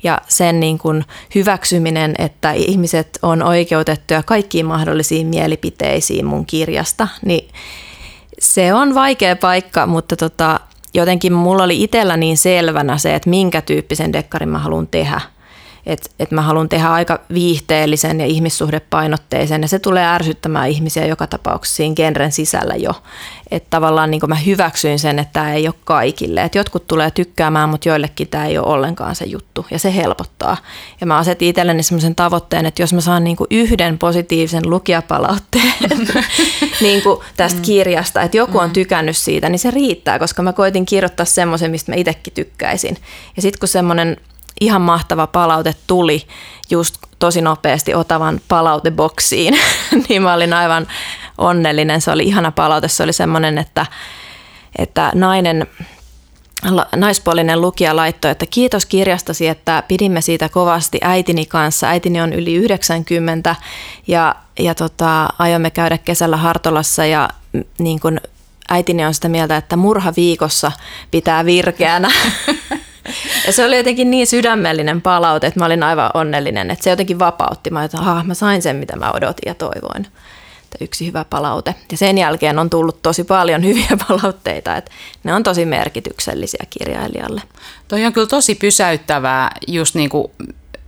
Ja 0.03 0.21
sen 0.29 0.61
niin 0.61 0.79
kuin 0.79 1.05
hyväksyminen, 1.35 2.15
että 2.19 2.53
ihmiset 2.53 3.19
on 3.23 3.43
oikeutettuja 3.43 4.23
kaikkiin 4.23 4.67
mahdollisiin 4.67 5.27
mielipiteisiin 5.27 6.27
mun 6.27 6.47
kirjasta, 6.47 7.09
niin 7.25 7.49
se 8.39 8.75
on 8.75 8.95
vaikea 8.95 9.37
paikka, 9.37 9.87
mutta 9.87 10.17
tota, 10.17 10.61
jotenkin 10.95 11.33
mulla 11.33 11.65
oli 11.65 11.83
itsellä 11.83 12.17
niin 12.17 12.37
selvänä 12.37 12.99
se, 12.99 13.15
että 13.15 13.31
minkä 13.31 13.61
tyyppisen 13.61 14.13
dekkarin 14.13 14.49
mä 14.49 14.59
haluan 14.59 14.87
tehdä– 14.87 15.21
että 15.87 16.11
et 16.19 16.31
mä 16.31 16.43
haluan 16.43 16.69
tehdä 16.69 16.89
aika 16.89 17.21
viihteellisen 17.35 18.21
ja 18.21 18.27
ihmissuhdepainotteisen 18.27 19.63
ja 19.63 19.69
se 19.69 19.79
tulee 19.79 20.07
ärsyttämään 20.07 20.69
ihmisiä 20.69 21.07
joka 21.07 21.27
tapauksessa 21.27 21.77
siinä 21.77 21.95
genren 21.95 22.33
sisällä 22.33 22.75
jo. 22.75 22.93
Että 23.51 23.67
tavallaan 23.71 24.11
niin 24.11 24.21
mä 24.27 24.35
hyväksyin 24.35 24.99
sen, 24.99 25.19
että 25.19 25.33
tämä 25.33 25.55
ei 25.55 25.67
ole 25.67 25.75
kaikille. 25.85 26.43
Että 26.43 26.59
jotkut 26.59 26.87
tulee 26.87 27.11
tykkäämään, 27.11 27.69
mutta 27.69 27.89
joillekin 27.89 28.29
tämä 28.29 28.47
ei 28.47 28.59
ole 28.59 28.67
ollenkaan 28.67 29.17
se 29.17 29.25
juttu 29.25 29.67
ja 29.71 29.79
se 29.79 29.95
helpottaa. 29.95 30.57
Ja 31.01 31.07
mä 31.07 31.17
asetin 31.17 31.49
itselleni 31.49 31.83
semmoisen 31.83 32.15
tavoitteen, 32.15 32.67
että 32.67 32.83
jos 32.83 32.93
mä 32.93 33.01
saan 33.01 33.25
niin 33.25 33.37
yhden 33.51 33.99
positiivisen 33.99 34.71
lukijapalautteen 34.71 35.73
niin 36.81 37.03
tästä 37.37 37.59
mm. 37.59 37.63
kirjasta, 37.63 38.23
että 38.23 38.37
joku 38.37 38.59
on 38.59 38.69
mm. 38.69 38.73
tykännyt 38.73 39.17
siitä, 39.17 39.49
niin 39.49 39.59
se 39.59 39.71
riittää, 39.71 40.19
koska 40.19 40.43
mä 40.43 40.53
koitin 40.53 40.87
kirjoittaa 40.87 41.27
semmoisen, 41.27 41.71
mistä 41.71 41.93
mä 41.93 41.97
itsekin 41.97 42.33
tykkäisin. 42.33 42.97
Ja 43.37 43.43
sitten 43.43 43.61
kun 43.61 43.69
semmoinen 43.69 44.17
ihan 44.61 44.83
mahtava 44.83 45.27
palaute 45.27 45.75
tuli 45.87 46.27
just 46.71 46.97
tosi 47.19 47.41
nopeasti 47.41 47.95
Otavan 47.95 48.41
palauteboksiin, 48.49 49.59
niin 50.09 50.23
mä 50.23 50.35
olin 50.35 50.53
aivan 50.53 50.87
onnellinen. 51.39 52.01
Se 52.01 52.11
oli 52.11 52.25
ihana 52.25 52.53
palaute. 52.53 52.89
Se 52.89 53.03
oli 53.03 53.13
semmoinen, 53.13 53.59
että, 53.59 53.87
että 54.79 55.13
nainen, 55.15 55.67
naispuolinen 56.97 57.61
lukija 57.61 57.97
laittoi, 57.97 58.31
että 58.31 58.47
kiitos 58.47 58.87
kirjastasi, 58.87 59.49
että 59.49 59.83
pidimme 59.89 60.21
siitä 60.21 60.49
kovasti 60.49 60.99
äitini 61.03 61.47
kanssa. 61.47 61.89
Äitini 61.89 62.21
on 62.21 62.33
yli 62.33 62.55
90 62.55 63.57
ja, 64.07 64.35
ja 64.59 64.75
tota, 64.75 65.29
aiomme 65.39 65.71
käydä 65.71 65.99
kesällä 65.99 66.37
Hartolassa 66.37 67.07
ja 67.07 67.29
niin 67.79 68.01
kun 68.01 68.21
äitini 68.71 69.05
on 69.05 69.15
sitä 69.15 69.29
mieltä, 69.29 69.57
että 69.57 69.77
murha 69.77 70.13
viikossa 70.17 70.73
pitää 71.11 71.45
virkeänä. 71.45 72.11
Ja 73.47 73.53
se 73.53 73.65
oli 73.65 73.77
jotenkin 73.77 74.11
niin 74.11 74.27
sydämellinen 74.27 75.03
palaute, 75.03 75.47
että 75.47 75.61
mä 75.61 75.67
olin 75.67 75.83
aivan 75.83 76.11
onnellinen, 76.15 76.71
että 76.71 76.85
se 76.85 76.91
jotenkin 76.91 77.19
vapautti. 77.19 77.71
Mä, 77.71 77.85
että 77.85 77.99
mä 78.25 78.35
sain 78.35 78.63
sen, 78.63 78.77
mitä 78.77 78.97
mä 78.97 79.11
odotin 79.11 79.47
ja 79.47 79.55
toivoin. 79.55 80.07
Että 80.65 80.85
yksi 80.85 81.07
hyvä 81.07 81.25
palaute. 81.31 81.75
Ja 81.93 81.97
sen 81.97 82.19
jälkeen 82.19 82.59
on 82.59 82.71
tullut 82.71 83.03
tosi 83.03 83.25
paljon 83.25 83.65
hyviä 83.69 83.99
palautteita, 84.09 84.77
että 84.77 84.91
ne 85.25 85.35
on 85.35 85.43
tosi 85.43 85.65
merkityksellisiä 85.65 86.65
kirjailijalle. 86.71 87.43
Toi 87.89 88.05
on 88.05 88.13
kyllä 88.13 88.27
tosi 88.27 88.55
pysäyttävää, 88.55 89.51
just 89.69 89.95
niin 89.95 90.11
kuin 90.11 90.33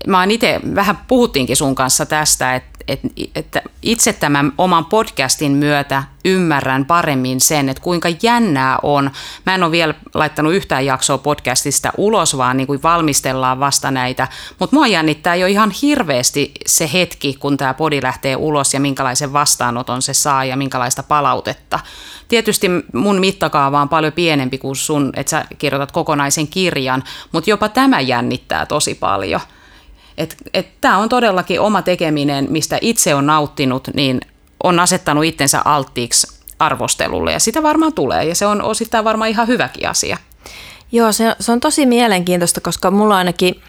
mä 0.07 0.25
itse, 0.25 0.61
vähän 0.75 0.98
puhuttiinkin 1.09 1.57
sun 1.57 1.75
kanssa 1.75 2.07
tästä, 2.07 2.55
että 2.55 2.70
että, 2.88 3.08
että 3.34 3.62
itse 3.82 4.12
tämän 4.12 4.52
oman 4.58 4.84
podcastin 4.84 5.52
myötä 5.52 6.02
ymmärrän 6.24 6.84
paremmin 6.84 7.40
sen, 7.40 7.68
että 7.68 7.82
kuinka 7.82 8.08
jännää 8.22 8.78
on. 8.82 9.10
Mä 9.46 9.54
en 9.54 9.62
ole 9.62 9.70
vielä 9.70 9.94
laittanut 10.14 10.52
yhtään 10.52 10.86
jaksoa 10.86 11.18
podcastista 11.18 11.92
ulos, 11.96 12.36
vaan 12.36 12.56
niin 12.56 12.66
kuin 12.66 12.82
valmistellaan 12.82 13.60
vasta 13.60 13.90
näitä. 13.90 14.28
Mutta 14.58 14.76
mua 14.76 14.86
jännittää 14.86 15.34
jo 15.34 15.46
ihan 15.46 15.70
hirveästi 15.82 16.52
se 16.66 16.90
hetki, 16.92 17.36
kun 17.40 17.56
tämä 17.56 17.74
podi 17.74 18.02
lähtee 18.02 18.36
ulos 18.36 18.74
ja 18.74 18.80
minkälaisen 18.80 19.32
vastaanoton 19.32 20.02
se 20.02 20.14
saa 20.14 20.44
ja 20.44 20.56
minkälaista 20.56 21.02
palautetta. 21.02 21.80
Tietysti 22.28 22.68
mun 22.92 23.20
mittakaava 23.20 23.82
on 23.82 23.88
paljon 23.88 24.12
pienempi 24.12 24.58
kuin 24.58 24.76
sun, 24.76 25.12
että 25.16 25.30
sä 25.30 25.44
kirjoitat 25.58 25.92
kokonaisen 25.92 26.48
kirjan, 26.48 27.04
mutta 27.32 27.50
jopa 27.50 27.68
tämä 27.68 28.00
jännittää 28.00 28.66
tosi 28.66 28.94
paljon– 28.94 29.40
tämä 30.81 30.98
on 30.98 31.09
todellakin 31.09 31.61
oma 31.61 31.83
tekeminen, 31.83 32.46
mistä 32.51 32.79
itse 32.81 33.14
on 33.14 33.27
nauttinut, 33.27 33.88
niin 33.94 34.20
on 34.62 34.81
asettanut 34.81 35.25
itsensä 35.25 35.62
alttiiksi 35.64 36.42
arvostelulle 36.59 37.33
ja 37.33 37.40
sitä 37.40 37.62
varmaan 37.62 37.92
tulee 37.92 38.25
ja 38.25 38.35
se 38.35 38.46
on 38.46 38.62
osittain 38.62 39.05
varmaan 39.05 39.31
ihan 39.31 39.48
hyväkin 39.48 39.88
asia. 39.88 40.16
Joo, 40.92 41.12
se, 41.12 41.37
se 41.40 41.53
on 41.53 41.61
tosi 41.61 41.87
mielenkiintoista, 41.87 42.61
koska 42.61 42.90
mulla 42.90 43.16
ainakin 43.16 43.62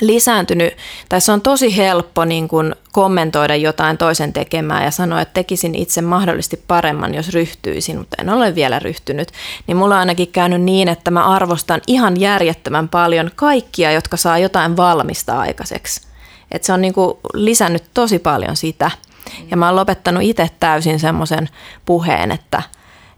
lisääntynyt, 0.00 0.76
tai 1.08 1.20
se 1.20 1.32
on 1.32 1.40
tosi 1.40 1.76
helppo 1.76 2.24
niin 2.24 2.48
kuin 2.48 2.74
kommentoida 2.92 3.56
jotain 3.56 3.98
toisen 3.98 4.32
tekemää 4.32 4.84
ja 4.84 4.90
sanoa, 4.90 5.20
että 5.20 5.34
tekisin 5.34 5.74
itse 5.74 6.02
mahdollisesti 6.02 6.62
paremman, 6.68 7.14
jos 7.14 7.28
ryhtyisin, 7.28 7.98
mutta 7.98 8.16
en 8.20 8.30
ole 8.30 8.54
vielä 8.54 8.78
ryhtynyt. 8.78 9.28
Niin 9.66 9.76
mulla 9.76 9.94
on 9.94 10.00
ainakin 10.00 10.28
käynyt 10.28 10.62
niin, 10.62 10.88
että 10.88 11.10
mä 11.10 11.24
arvostan 11.24 11.80
ihan 11.86 12.20
järjettömän 12.20 12.88
paljon 12.88 13.30
kaikkia, 13.36 13.92
jotka 13.92 14.16
saa 14.16 14.38
jotain 14.38 14.76
valmista 14.76 15.40
aikaiseksi. 15.40 16.00
Et 16.50 16.64
se 16.64 16.72
on 16.72 16.80
niin 16.80 16.94
kuin 16.94 17.18
lisännyt 17.34 17.84
tosi 17.94 18.18
paljon 18.18 18.56
sitä. 18.56 18.90
Ja 19.50 19.56
mä 19.56 19.66
oon 19.66 19.76
lopettanut 19.76 20.22
itse 20.22 20.50
täysin 20.60 21.00
semmoisen 21.00 21.48
puheen, 21.84 22.32
että, 22.32 22.62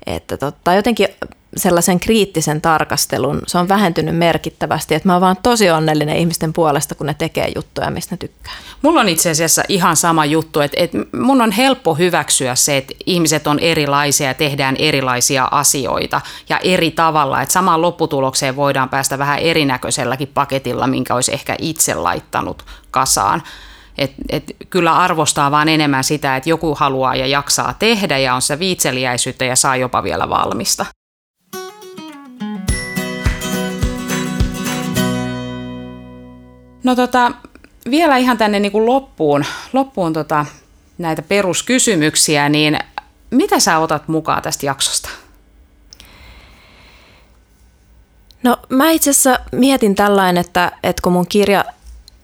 että 0.07 0.37
totta, 0.37 0.75
jotenkin 0.75 1.09
sellaisen 1.57 2.01
kriittisen 2.01 2.61
tarkastelun, 2.61 3.43
se 3.47 3.59
on 3.59 3.69
vähentynyt 3.69 4.17
merkittävästi. 4.17 4.95
Että 4.95 5.09
mä 5.09 5.13
oon 5.13 5.21
vaan 5.21 5.37
tosi 5.43 5.71
onnellinen 5.71 6.17
ihmisten 6.17 6.53
puolesta, 6.53 6.95
kun 6.95 7.07
ne 7.07 7.15
tekee 7.15 7.53
juttuja, 7.55 7.91
mistä 7.91 8.15
ne 8.15 8.17
tykkää. 8.17 8.53
Mulla 8.83 9.01
on 9.01 9.09
itse 9.09 9.31
asiassa 9.31 9.63
ihan 9.69 9.97
sama 9.97 10.25
juttu, 10.25 10.61
että, 10.61 10.77
että 10.81 10.99
mun 11.17 11.43
on 11.43 11.51
helppo 11.51 11.95
hyväksyä 11.95 12.55
se, 12.55 12.77
että 12.77 12.95
ihmiset 13.07 13.47
on 13.47 13.59
erilaisia 13.59 14.29
ja 14.29 14.35
tehdään 14.35 14.77
erilaisia 14.79 15.49
asioita 15.51 16.21
ja 16.49 16.59
eri 16.59 16.91
tavalla. 16.91 17.43
Että 17.43 17.53
samaan 17.53 17.83
lopputulokseen 17.83 18.57
voidaan 18.57 18.89
päästä 18.89 19.19
vähän 19.19 19.39
erinäköiselläkin 19.39 20.31
paketilla, 20.35 20.87
minkä 20.87 21.15
olisi 21.15 21.35
ehkä 21.35 21.57
itse 21.59 21.95
laittanut 21.95 22.65
kasaan. 22.91 23.43
Et, 23.99 24.13
et 24.29 24.57
kyllä 24.71 24.97
arvostaa 24.97 25.51
vaan 25.51 25.69
enemmän 25.69 26.05
sitä, 26.05 26.37
että 26.37 26.51
joku 26.51 26.75
haluaa 26.75 27.17
ja 27.17 27.27
jaksaa 27.27 27.75
tehdä 27.79 28.19
ja 28.19 28.35
on 28.35 28.43
se 28.43 28.59
viitseliäisyyttä 28.59 29.45
ja 29.45 29.57
saa 29.57 29.77
jopa 29.77 30.03
vielä 30.03 30.29
valmista. 30.29 30.87
No 36.85 36.95
tota, 36.97 37.33
vielä 37.91 38.17
ihan 38.17 38.39
tänne 38.39 38.61
niin 38.61 38.73
kuin 38.73 38.87
loppuun, 38.87 39.45
loppuun 39.73 40.13
tota, 40.13 40.47
näitä 40.99 41.23
peruskysymyksiä, 41.23 42.49
niin 42.49 42.79
mitä 43.31 43.61
sä 43.61 43.79
otat 43.79 44.09
mukaan 44.09 44.43
tästä 44.43 44.67
jaksosta? 44.67 45.09
No 48.43 48.57
mä 48.69 48.91
itse 48.91 49.11
asiassa 49.11 49.39
mietin 49.53 49.95
tällainen, 49.95 50.41
että, 50.41 50.73
että 50.83 51.03
kun 51.03 51.13
mun 51.13 51.27
kirja 51.27 51.65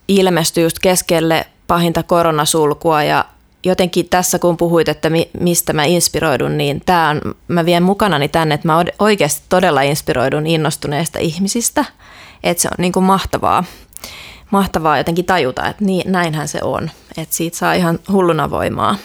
ilmestyi 0.08 0.64
just 0.64 0.78
keskelle 0.78 1.46
pahinta 1.72 2.02
koronasulkua 2.02 3.02
ja 3.02 3.24
jotenkin 3.64 4.08
tässä 4.08 4.38
kun 4.38 4.56
puhuit, 4.56 4.88
että 4.88 5.10
mi, 5.10 5.30
mistä 5.40 5.72
mä 5.72 5.84
inspiroidun, 5.84 6.58
niin 6.58 6.82
tää 6.86 7.08
on, 7.08 7.20
mä 7.48 7.64
vien 7.64 7.82
mukanani 7.82 8.28
tänne, 8.28 8.54
että 8.54 8.68
mä 8.68 8.84
oikeasti 8.98 9.42
todella 9.48 9.82
inspiroidun 9.82 10.46
innostuneista 10.46 11.18
ihmisistä, 11.18 11.84
että 12.42 12.62
se 12.62 12.68
on 12.68 12.74
niin 12.78 12.92
kuin 12.92 13.04
mahtavaa, 13.04 13.64
mahtavaa 14.50 14.98
jotenkin 14.98 15.24
tajuta, 15.24 15.68
että 15.68 15.84
niin, 15.84 16.12
näinhän 16.12 16.48
se 16.48 16.58
on, 16.62 16.90
että 17.16 17.34
siitä 17.34 17.56
saa 17.56 17.74
ihan 17.74 17.98
hulluna 18.12 18.50
voimaa 18.50 18.96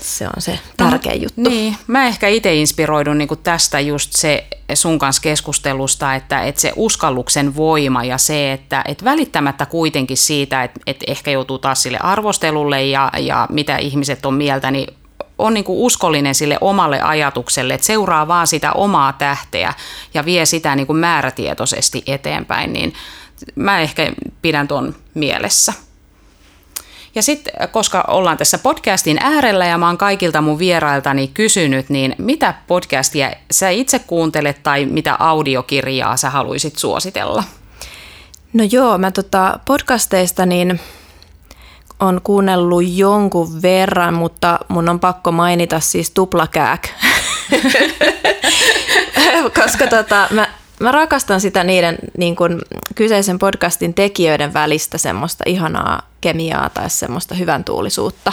se 0.00 0.26
on 0.26 0.42
se 0.42 0.58
tärkeä 0.76 1.12
no, 1.12 1.18
juttu. 1.22 1.50
Niin, 1.50 1.76
mä 1.86 2.06
ehkä 2.06 2.28
itse 2.28 2.54
inspiroidun 2.54 3.18
niin 3.18 3.28
tästä 3.42 3.80
just 3.80 4.12
se 4.12 4.46
sun 4.74 4.98
kanssa 4.98 5.22
keskustelusta, 5.22 6.14
että, 6.14 6.42
että 6.42 6.60
se 6.60 6.72
uskalluksen 6.76 7.56
voima 7.56 8.04
ja 8.04 8.18
se, 8.18 8.52
että, 8.52 8.84
että 8.88 9.04
välittämättä 9.04 9.66
kuitenkin 9.66 10.16
siitä, 10.16 10.64
että, 10.64 10.80
että 10.86 11.04
ehkä 11.08 11.30
joutuu 11.30 11.58
taas 11.58 11.82
sille 11.82 11.98
arvostelulle 12.00 12.84
ja, 12.84 13.10
ja 13.18 13.46
mitä 13.50 13.76
ihmiset 13.76 14.26
on 14.26 14.34
mieltä, 14.34 14.70
niin 14.70 14.94
on 15.38 15.54
niin 15.54 15.64
kuin 15.64 15.78
uskollinen 15.78 16.34
sille 16.34 16.58
omalle 16.60 17.00
ajatukselle, 17.00 17.74
että 17.74 17.86
seuraa 17.86 18.28
vaan 18.28 18.46
sitä 18.46 18.72
omaa 18.72 19.12
tähteä 19.12 19.74
ja 20.14 20.24
vie 20.24 20.46
sitä 20.46 20.76
niin 20.76 20.86
kuin 20.86 20.96
määrätietoisesti 20.96 22.02
eteenpäin, 22.06 22.72
niin 22.72 22.94
mä 23.54 23.80
ehkä 23.80 24.12
pidän 24.42 24.68
ton 24.68 24.94
mielessä. 25.14 25.72
Ja 27.16 27.22
sitten, 27.22 27.68
koska 27.70 28.04
ollaan 28.08 28.36
tässä 28.36 28.58
podcastin 28.58 29.18
äärellä 29.20 29.66
ja 29.66 29.78
mä 29.78 29.86
oon 29.86 29.98
kaikilta 29.98 30.40
mun 30.40 30.58
vierailtani 30.58 31.28
kysynyt, 31.28 31.90
niin 31.90 32.14
mitä 32.18 32.54
podcastia 32.66 33.30
sä 33.50 33.70
itse 33.70 33.98
kuuntelet 33.98 34.62
tai 34.62 34.86
mitä 34.86 35.16
audiokirjaa 35.18 36.16
sä 36.16 36.30
haluaisit 36.30 36.78
suositella? 36.78 37.44
No 38.52 38.64
joo, 38.72 38.98
mä 38.98 39.10
tota 39.10 39.58
podcasteista 39.64 40.46
niin 40.46 40.80
on 42.00 42.20
kuunnellut 42.24 42.84
jonkun 42.86 43.62
verran, 43.62 44.14
mutta 44.14 44.58
mun 44.68 44.88
on 44.88 45.00
pakko 45.00 45.32
mainita 45.32 45.80
siis 45.80 46.10
tuplakääk. 46.10 46.88
Koska 49.62 49.86
tota, 49.86 50.28
mä 50.30 50.48
mä 50.80 50.92
rakastan 50.92 51.40
sitä 51.40 51.64
niiden 51.64 51.98
niin 52.18 52.36
kun, 52.36 52.62
kyseisen 52.94 53.38
podcastin 53.38 53.94
tekijöiden 53.94 54.54
välistä 54.54 54.98
semmoista 54.98 55.44
ihanaa 55.46 56.02
kemiaa 56.20 56.70
tai 56.70 56.90
semmoista 56.90 57.34
hyvän 57.34 57.64
tuulisuutta. 57.64 58.32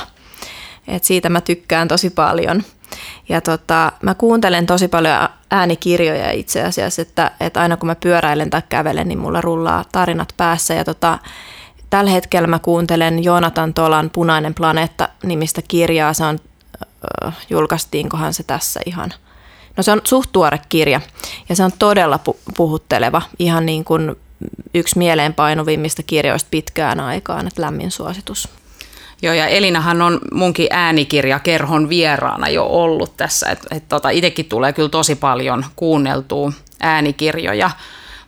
Et 0.87 1.03
siitä 1.03 1.29
mä 1.29 1.41
tykkään 1.41 1.87
tosi 1.87 2.09
paljon. 2.09 2.63
Ja 3.29 3.41
tota, 3.41 3.91
mä 4.01 4.13
kuuntelen 4.13 4.65
tosi 4.65 4.87
paljon 4.87 5.29
äänikirjoja 5.51 6.31
itse 6.31 6.63
asiassa, 6.63 7.01
että, 7.01 7.31
että 7.39 7.61
aina 7.61 7.77
kun 7.77 7.87
mä 7.87 7.95
pyöräilen 7.95 8.49
tai 8.49 8.61
kävelen, 8.69 9.07
niin 9.07 9.19
mulla 9.19 9.41
rullaa 9.41 9.85
tarinat 9.91 10.33
päässä. 10.37 10.73
Ja 10.73 10.83
tota, 10.83 11.19
tällä 11.89 12.11
hetkellä 12.11 12.47
mä 12.47 12.59
kuuntelen 12.59 13.23
Joonatan 13.23 13.73
Tolan 13.73 14.09
Punainen 14.09 14.53
planeetta 14.53 15.09
nimistä 15.23 15.61
kirjaa. 15.67 16.13
Se 16.13 16.23
on, 16.23 16.39
äh, 17.25 17.37
julkaistiinkohan 17.49 18.33
se 18.33 18.43
tässä 18.43 18.79
ihan– 18.85 19.13
No 19.77 19.83
se 19.83 19.91
on 19.91 20.01
suht 20.03 20.29
tuore 20.31 20.59
kirja 20.69 21.01
ja 21.49 21.55
se 21.55 21.63
on 21.63 21.71
todella 21.79 22.19
pu- 22.29 22.37
puhutteleva, 22.57 23.21
ihan 23.39 23.65
niin 23.65 23.85
kuin 23.85 24.15
yksi 24.73 24.97
mieleenpainuvimmista 24.97 26.03
kirjoista 26.03 26.47
pitkään 26.51 26.99
aikaan, 26.99 27.47
että 27.47 27.61
lämmin 27.61 27.91
suositus. 27.91 28.49
Joo, 29.21 29.33
ja 29.33 29.47
Elinahan 29.47 30.01
on 30.01 30.19
munkin 30.33 30.67
äänikirja 30.69 31.39
kerhon 31.39 31.89
vieraana 31.89 32.49
jo 32.49 32.65
ollut 32.65 33.17
tässä, 33.17 33.49
että 33.49 33.75
et 33.75 33.89
tota, 33.89 34.09
itsekin 34.09 34.45
tulee 34.45 34.73
kyllä 34.73 34.89
tosi 34.89 35.15
paljon 35.15 35.65
kuunneltua 35.75 36.51
äänikirjoja. 36.79 37.71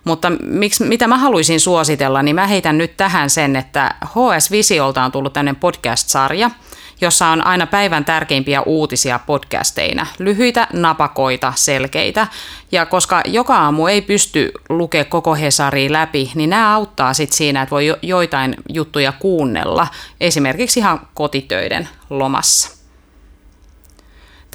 Mutta 0.04 0.32
miksi, 0.40 0.84
mitä 0.84 1.06
mä 1.06 1.18
haluaisin 1.18 1.60
suositella, 1.60 2.22
niin 2.22 2.34
mä 2.34 2.46
heitän 2.46 2.78
nyt 2.78 2.96
tähän 2.96 3.30
sen, 3.30 3.56
että 3.56 3.94
HS 4.04 4.50
Visiolta 4.50 5.04
on 5.04 5.12
tullut 5.12 5.32
tämmöinen 5.32 5.56
podcast-sarja– 5.56 6.50
jossa 7.00 7.26
on 7.26 7.46
aina 7.46 7.66
päivän 7.66 8.04
tärkeimpiä 8.04 8.62
uutisia 8.62 9.20
podcasteina. 9.26 10.06
Lyhyitä, 10.18 10.66
napakoita, 10.72 11.52
selkeitä. 11.56 12.26
Ja 12.72 12.86
koska 12.86 13.22
joka 13.24 13.56
aamu 13.56 13.86
ei 13.86 14.02
pysty 14.02 14.52
lukea 14.68 15.04
koko 15.04 15.34
Hesaria 15.34 15.92
läpi, 15.92 16.32
niin 16.34 16.50
nämä 16.50 16.74
auttaa 16.74 17.14
sit 17.14 17.32
siinä, 17.32 17.62
että 17.62 17.70
voi 17.70 17.96
joitain 18.02 18.56
juttuja 18.68 19.12
kuunnella, 19.12 19.86
esimerkiksi 20.20 20.80
ihan 20.80 21.08
kotitöiden 21.14 21.88
lomassa. 22.10 22.75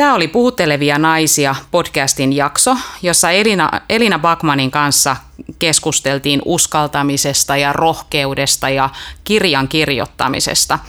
Tämä 0.01 0.13
oli 0.13 0.27
Puhuttelevia 0.27 0.97
naisia 0.97 1.55
podcastin 1.71 2.33
jakso, 2.33 2.77
jossa 3.01 3.31
Elina, 3.31 3.71
Elina 3.89 4.19
Bakmanin 4.19 4.71
kanssa 4.71 5.15
keskusteltiin 5.59 6.41
uskaltamisesta 6.45 7.57
ja 7.57 7.73
rohkeudesta 7.73 8.69
ja 8.69 8.89
kirjan 9.23 9.67
kirjoittamisesta. 9.67 10.79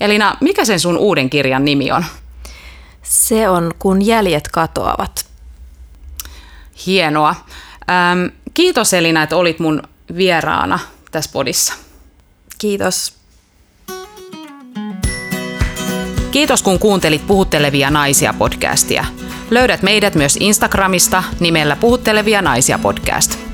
Elina, 0.00 0.36
mikä 0.40 0.64
sen 0.64 0.80
sun 0.80 0.98
uuden 0.98 1.30
kirjan 1.30 1.64
nimi 1.64 1.92
on? 1.92 2.04
Se 3.02 3.48
on 3.48 3.74
Kun 3.78 4.06
jäljet 4.06 4.48
katoavat. 4.48 5.26
Hienoa. 6.86 7.34
Ähm, 7.90 8.26
kiitos 8.54 8.94
Elina, 8.94 9.22
että 9.22 9.36
olit 9.36 9.58
mun 9.58 9.82
vieraana 10.16 10.78
tässä 11.10 11.30
podissa. 11.32 11.74
Kiitos. 12.58 13.19
Kiitos 16.30 16.62
kun 16.62 16.78
kuuntelit 16.78 17.26
Puhuttelevia 17.26 17.90
naisia 17.90 18.34
podcastia. 18.38 19.04
Löydät 19.50 19.82
meidät 19.82 20.14
myös 20.14 20.36
Instagramista 20.40 21.22
nimellä 21.40 21.76
Puhuttelevia 21.76 22.42
naisia 22.42 22.78
podcast. 22.78 23.49